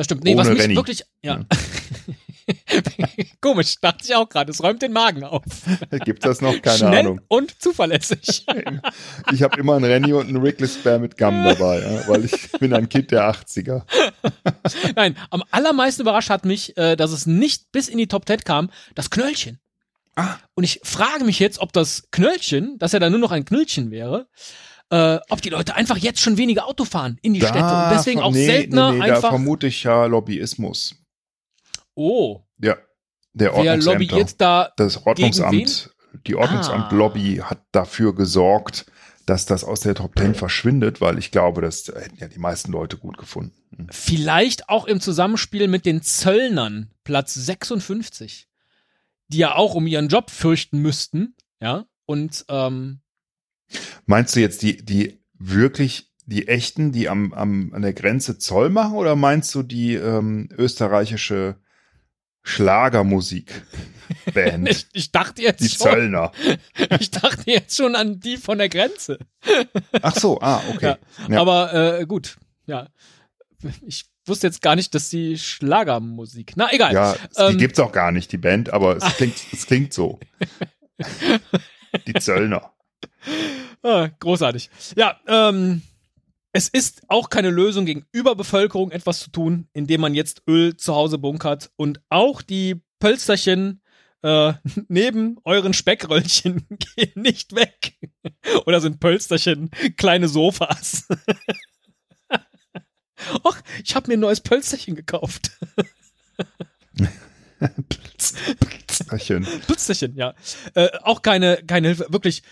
Das 0.00 0.06
stimmt. 0.06 0.24
Nee, 0.24 0.32
Ohne 0.32 0.40
was 0.40 0.48
mich 0.48 0.62
Renny. 0.62 0.76
wirklich, 0.76 1.04
ja. 1.20 1.40
ja. 1.40 2.54
Komisch, 3.42 3.74
dachte 3.82 3.98
ich 4.04 4.14
auch 4.14 4.26
gerade. 4.26 4.50
Es 4.50 4.62
räumt 4.62 4.80
den 4.80 4.94
Magen 4.94 5.24
auf. 5.24 5.42
Gibt 6.06 6.24
das 6.24 6.40
noch? 6.40 6.58
Keine 6.62 6.78
Schnell 6.78 6.98
Ahnung. 7.00 7.20
Und 7.28 7.60
zuverlässig. 7.60 8.46
Ich 9.34 9.42
habe 9.42 9.60
immer 9.60 9.76
einen 9.76 9.84
Renny 9.84 10.14
und 10.14 10.28
einen 10.28 10.42
Wrigley 10.42 10.66
Spare 10.68 11.00
mit 11.00 11.18
Gum 11.18 11.44
dabei, 11.44 11.80
ja, 11.82 12.08
weil 12.08 12.24
ich 12.24 12.50
bin 12.52 12.72
ein 12.72 12.88
Kind 12.88 13.10
der 13.10 13.30
80er. 13.30 13.82
Nein, 14.96 15.18
am 15.28 15.42
allermeisten 15.50 16.00
überrascht 16.00 16.30
hat 16.30 16.46
mich, 16.46 16.78
äh, 16.78 16.96
dass 16.96 17.12
es 17.12 17.26
nicht 17.26 17.70
bis 17.70 17.88
in 17.88 17.98
die 17.98 18.08
Top 18.08 18.26
10 18.26 18.40
kam, 18.44 18.70
das 18.94 19.10
Knöllchen. 19.10 19.60
Ah. 20.16 20.36
Und 20.54 20.64
ich 20.64 20.80
frage 20.82 21.24
mich 21.24 21.38
jetzt, 21.38 21.58
ob 21.58 21.74
das 21.74 22.08
Knöllchen, 22.10 22.78
dass 22.78 22.94
er 22.94 23.00
dann 23.00 23.12
nur 23.12 23.20
noch 23.20 23.32
ein 23.32 23.44
Knöllchen 23.44 23.90
wäre, 23.90 24.28
äh, 24.90 25.18
ob 25.28 25.40
die 25.42 25.50
Leute 25.50 25.74
einfach 25.74 25.96
jetzt 25.96 26.20
schon 26.20 26.36
weniger 26.36 26.66
Auto 26.66 26.84
fahren 26.84 27.18
in 27.22 27.34
die 27.34 27.40
da, 27.40 27.48
Städte 27.48 27.64
und 27.64 27.90
deswegen 27.92 28.20
auch 28.20 28.32
nee, 28.32 28.46
seltener 28.46 28.92
nee, 28.92 28.98
nee, 28.98 29.04
einfach. 29.04 29.22
Da 29.22 29.28
vermute 29.30 29.66
ich 29.66 29.82
ja 29.84 30.06
Lobbyismus. 30.06 30.96
Oh. 31.94 32.40
Ja. 32.58 32.76
Der 33.32 33.54
Wer 33.56 33.76
lobbyiert 33.76 34.40
da? 34.40 34.72
Das 34.76 35.06
Ordnungsamt, 35.06 35.94
die 36.26 36.34
Ordnungsamt-Lobby 36.34 37.40
ah. 37.40 37.50
hat 37.50 37.62
dafür 37.70 38.14
gesorgt, 38.14 38.86
dass 39.26 39.46
das 39.46 39.62
aus 39.62 39.80
der 39.80 39.94
Top 39.94 40.16
Ten 40.16 40.34
verschwindet, 40.34 41.00
weil 41.00 41.18
ich 41.18 41.30
glaube, 41.30 41.60
das 41.60 41.86
hätten 41.86 42.16
ja 42.18 42.26
die 42.26 42.40
meisten 42.40 42.72
Leute 42.72 42.96
gut 42.96 43.18
gefunden. 43.18 43.54
Hm. 43.76 43.86
Vielleicht 43.90 44.68
auch 44.68 44.86
im 44.86 45.00
Zusammenspiel 45.00 45.68
mit 45.68 45.86
den 45.86 46.02
Zöllnern, 46.02 46.90
Platz 47.04 47.34
56 47.34 48.48
die 49.30 49.38
ja 49.38 49.54
auch 49.54 49.74
um 49.74 49.86
ihren 49.86 50.08
Job 50.08 50.30
fürchten 50.30 50.78
müssten, 50.80 51.34
ja, 51.60 51.86
und 52.06 52.44
ähm, 52.48 53.00
Meinst 54.06 54.36
du 54.36 54.40
jetzt 54.40 54.62
die, 54.62 54.84
die 54.84 55.22
wirklich, 55.38 56.12
die 56.26 56.48
echten, 56.48 56.92
die 56.92 57.08
am, 57.08 57.32
am, 57.32 57.72
an 57.72 57.82
der 57.82 57.92
Grenze 57.92 58.38
Zoll 58.38 58.70
machen, 58.70 58.94
oder 58.94 59.16
meinst 59.16 59.54
du 59.54 59.62
die 59.62 59.94
ähm, 59.94 60.48
österreichische 60.56 61.56
Schlagermusik-Band? 62.42 64.68
ich, 64.70 64.86
ich, 64.92 65.12
dachte 65.12 65.42
jetzt 65.42 65.60
die 65.60 65.68
schon. 65.68 65.88
Die 65.88 65.94
Zöllner. 65.94 66.32
Ich 66.98 67.10
dachte 67.10 67.50
jetzt 67.50 67.76
schon 67.76 67.94
an 67.94 68.18
die 68.20 68.36
von 68.36 68.58
der 68.58 68.68
Grenze. 68.68 69.18
Ach 70.02 70.16
so, 70.16 70.40
ah, 70.40 70.60
okay. 70.70 70.86
Ja, 70.86 70.98
ja. 71.28 71.40
Aber 71.40 72.00
äh, 72.00 72.06
gut, 72.06 72.36
ja. 72.66 72.88
Ich 73.86 74.06
wusste 74.26 74.46
jetzt 74.46 74.62
gar 74.62 74.76
nicht, 74.76 74.94
dass 74.94 75.10
die 75.10 75.36
Schlagermusik. 75.38 76.52
Na, 76.56 76.72
egal. 76.72 76.94
Ja, 76.94 77.14
ähm, 77.36 77.52
die 77.52 77.58
gibt's 77.58 77.78
auch 77.78 77.92
gar 77.92 78.12
nicht, 78.12 78.32
die 78.32 78.38
Band, 78.38 78.72
aber 78.72 78.96
es 78.96 79.04
klingt, 79.16 79.36
es 79.52 79.66
klingt 79.66 79.92
so. 79.92 80.18
die 82.06 82.14
Zöllner. 82.14 82.72
Ah, 83.82 84.08
großartig. 84.18 84.70
Ja, 84.96 85.18
ähm, 85.26 85.82
es 86.52 86.68
ist 86.68 87.02
auch 87.08 87.30
keine 87.30 87.50
Lösung 87.50 87.86
gegen 87.86 88.06
Überbevölkerung 88.12 88.90
etwas 88.90 89.20
zu 89.20 89.30
tun, 89.30 89.68
indem 89.72 90.00
man 90.00 90.14
jetzt 90.14 90.42
Öl 90.48 90.76
zu 90.76 90.94
Hause 90.94 91.18
bunkert 91.18 91.70
und 91.76 92.00
auch 92.08 92.42
die 92.42 92.82
Pölsterchen 92.98 93.82
äh, 94.22 94.52
neben 94.88 95.38
euren 95.44 95.72
Speckröllchen 95.72 96.66
gehen 96.96 97.22
nicht 97.22 97.54
weg. 97.54 97.94
Oder 98.66 98.80
sind 98.80 99.00
Pölsterchen 99.00 99.70
kleine 99.96 100.28
Sofas? 100.28 101.06
ach, 103.44 103.62
ich 103.84 103.94
habe 103.94 104.08
mir 104.08 104.14
ein 104.14 104.20
neues 104.20 104.40
Pölsterchen 104.40 104.94
gekauft. 104.96 105.52
Pölsterchen. 107.58 109.46
Pölsterchen, 109.66 110.16
ja. 110.16 110.34
Äh, 110.74 110.88
auch 111.02 111.22
keine, 111.22 111.62
keine 111.66 111.88
Hilfe. 111.88 112.06
Wirklich, 112.08 112.42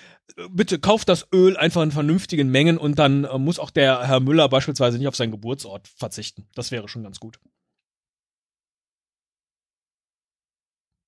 bitte 0.51 0.79
kauft 0.79 1.09
das 1.09 1.27
Öl 1.33 1.57
einfach 1.57 1.83
in 1.83 1.91
vernünftigen 1.91 2.51
Mengen 2.51 2.79
und 2.79 2.99
dann 2.99 3.25
äh, 3.25 3.39
muss 3.39 3.59
auch 3.59 3.71
der 3.71 4.07
Herr 4.07 4.21
Müller 4.21 4.49
beispielsweise 4.49 4.99
nicht 4.99 5.09
auf 5.09 5.17
seinen 5.17 5.33
Geburtsort 5.33 5.89
verzichten. 5.89 6.47
Das 6.55 6.71
wäre 6.71 6.89
schon 6.89 7.03
ganz 7.03 7.19
gut. 7.21 7.39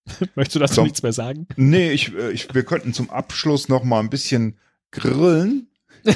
Möchtest 0.34 0.56
du 0.56 0.58
dazu 0.60 0.74
so, 0.74 0.82
nichts 0.82 1.02
mehr 1.02 1.12
sagen? 1.12 1.46
Nee, 1.56 1.92
ich, 1.92 2.14
äh, 2.14 2.30
ich, 2.32 2.52
wir 2.54 2.64
könnten 2.64 2.92
zum 2.92 3.10
Abschluss 3.10 3.68
noch 3.68 3.84
mal 3.84 4.00
ein 4.00 4.10
bisschen 4.10 4.58
grillen. 4.90 5.68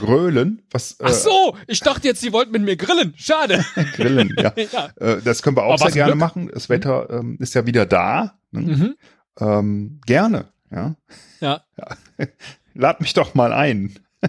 Grölen. 0.00 0.62
Was, 0.70 0.92
äh, 0.92 1.04
Ach 1.04 1.12
so, 1.12 1.56
ich 1.66 1.80
dachte 1.80 2.08
jetzt, 2.08 2.20
Sie 2.20 2.32
wollten 2.32 2.50
mit 2.50 2.62
mir 2.62 2.76
grillen. 2.76 3.14
Schade. 3.16 3.64
grillen, 3.94 4.34
ja. 4.38 4.52
ja. 4.56 4.90
Äh, 4.96 5.22
das 5.22 5.42
können 5.42 5.56
wir 5.56 5.64
auch 5.64 5.74
Aber 5.74 5.90
sehr 5.90 5.92
gerne 5.92 6.12
Glück. 6.12 6.20
machen. 6.20 6.50
Das 6.52 6.68
Wetter 6.68 7.08
ähm, 7.10 7.36
ist 7.40 7.54
ja 7.54 7.66
wieder 7.66 7.86
da. 7.86 8.38
Ne? 8.50 8.60
Mhm. 8.60 8.96
Ähm, 9.40 10.00
gerne, 10.06 10.48
ja. 10.70 10.96
Ja. 11.40 11.62
ja. 11.76 11.96
Lad 12.74 13.00
mich 13.00 13.14
doch 13.14 13.34
mal 13.34 13.52
ein. 13.52 13.98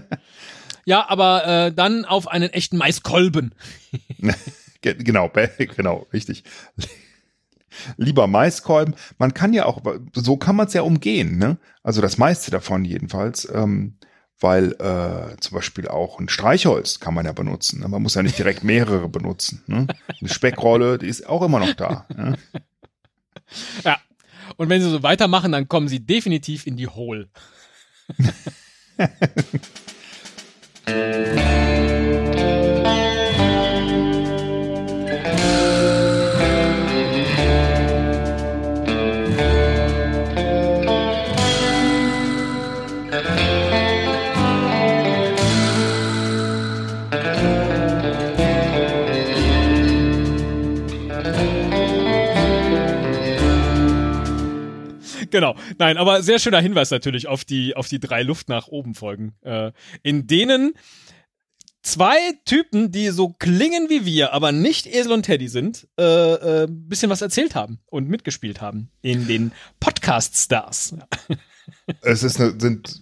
ja, 0.85 1.09
aber 1.09 1.45
äh, 1.47 1.73
dann 1.73 2.05
auf 2.05 2.27
einen 2.27 2.49
echten 2.49 2.77
Maiskolben. 2.77 3.53
genau, 4.81 5.31
genau, 5.57 6.07
richtig. 6.13 6.43
Lieber 7.97 8.27
Maiskolben. 8.27 8.95
Man 9.17 9.33
kann 9.33 9.53
ja 9.53 9.65
auch, 9.65 9.81
so 10.13 10.37
kann 10.37 10.55
man 10.55 10.67
es 10.67 10.73
ja 10.73 10.81
umgehen, 10.81 11.37
ne? 11.37 11.57
Also 11.83 12.01
das 12.01 12.17
meiste 12.17 12.51
davon 12.51 12.85
jedenfalls. 12.85 13.47
Ähm, 13.53 13.97
weil 14.39 14.73
äh, 14.73 15.35
zum 15.39 15.55
Beispiel 15.55 15.87
auch 15.87 16.19
ein 16.19 16.29
Streichholz 16.29 16.99
kann 16.99 17.13
man 17.13 17.25
ja 17.25 17.31
benutzen. 17.31 17.79
Ne? 17.79 17.87
Man 17.87 18.03
muss 18.03 18.13
ja 18.13 18.21
nicht 18.21 18.37
direkt 18.37 18.63
mehrere 18.63 19.09
benutzen. 19.09 19.63
Ne? 19.65 19.87
Eine 20.19 20.29
Speckrolle, 20.29 20.99
die 20.99 21.07
ist 21.07 21.27
auch 21.27 21.41
immer 21.41 21.59
noch 21.59 21.73
da. 21.73 22.05
Ne? 22.15 22.37
Ja. 23.83 23.97
Und 24.57 24.69
wenn 24.69 24.81
sie 24.81 24.89
so 24.89 25.03
weitermachen, 25.03 25.51
dann 25.51 25.67
kommen 25.67 25.87
sie 25.87 25.99
definitiv 25.99 26.67
in 26.67 26.75
die 26.77 26.87
Hole. 26.87 27.29
genau. 55.37 55.55
Nein, 55.77 55.97
aber 55.97 56.23
sehr 56.23 56.39
schöner 56.39 56.59
Hinweis 56.61 56.89
natürlich 56.89 57.27
auf 57.27 57.45
die, 57.45 57.75
auf 57.75 57.87
die 57.87 57.99
drei 57.99 58.23
Luft 58.23 58.49
nach 58.49 58.67
oben 58.67 58.95
Folgen, 58.95 59.35
äh, 59.41 59.71
in 60.01 60.25
denen 60.25 60.73
zwei 61.83 62.17
Typen, 62.43 62.91
die 62.91 63.09
so 63.09 63.29
klingen 63.29 63.87
wie 63.89 64.03
wir, 64.03 64.33
aber 64.33 64.51
nicht 64.51 64.87
Esel 64.87 65.11
und 65.11 65.23
Teddy 65.23 65.47
sind, 65.47 65.87
äh, 65.99 66.63
äh, 66.63 66.67
bisschen 66.67 67.11
was 67.11 67.21
erzählt 67.21 67.53
haben 67.53 67.79
und 67.85 68.09
mitgespielt 68.09 68.61
haben 68.61 68.89
in 69.01 69.27
den 69.27 69.51
Podcast-Stars. 69.79 70.95
Es 72.01 72.23
ist 72.23 72.39
eine, 72.39 72.59
sind, 72.59 73.01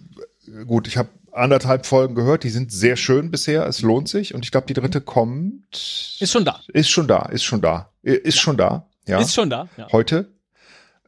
gut, 0.66 0.88
ich 0.88 0.96
habe 0.96 1.08
anderthalb 1.32 1.86
Folgen 1.86 2.14
gehört, 2.14 2.44
die 2.44 2.50
sind 2.50 2.70
sehr 2.70 2.96
schön 2.96 3.30
bisher, 3.30 3.66
es 3.66 3.80
lohnt 3.80 4.08
sich 4.08 4.34
und 4.34 4.44
ich 4.44 4.50
glaube, 4.50 4.66
die 4.66 4.74
dritte 4.74 5.00
kommt. 5.00 6.16
Ist 6.20 6.32
schon 6.32 6.44
da. 6.44 6.60
Ist 6.68 6.90
schon 6.90 7.06
da, 7.06 7.26
ist 7.26 7.44
schon 7.44 7.60
da, 7.60 7.92
ist 8.02 8.38
schon 8.38 8.56
da, 8.56 8.88
ja. 9.06 9.20
Ist 9.20 9.34
schon 9.34 9.48
da. 9.48 9.68
Ja. 9.76 9.88
Heute. 9.92 10.35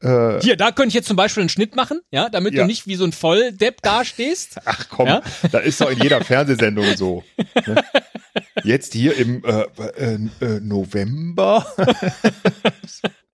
Äh, 0.01 0.41
Hier, 0.41 0.57
da 0.57 0.71
könnte 0.71 0.89
ich 0.89 0.95
jetzt 0.95 1.09
zum 1.09 1.17
Beispiel 1.17 1.43
einen 1.43 1.49
Schnitt 1.49 1.75
machen, 1.77 2.01
ja, 2.11 2.29
damit 2.29 2.55
ja. 2.55 2.63
du 2.63 2.67
nicht 2.67 2.87
wie 2.87 2.95
so 2.95 3.05
ein 3.05 3.13
Volldepp 3.13 3.83
dastehst. 3.83 4.59
Ach 4.65 4.87
komm, 4.89 5.07
ja? 5.07 5.23
da 5.51 5.59
ist 5.59 5.81
doch 5.81 5.91
in 5.91 6.01
jeder 6.01 6.23
Fernsehsendung 6.23 6.97
so. 6.97 7.25
Ne? 7.67 7.83
Jetzt 8.65 8.93
hier 8.93 9.17
im 9.17 9.43
äh, 9.45 9.65
äh 10.01 10.61
November. 10.61 11.67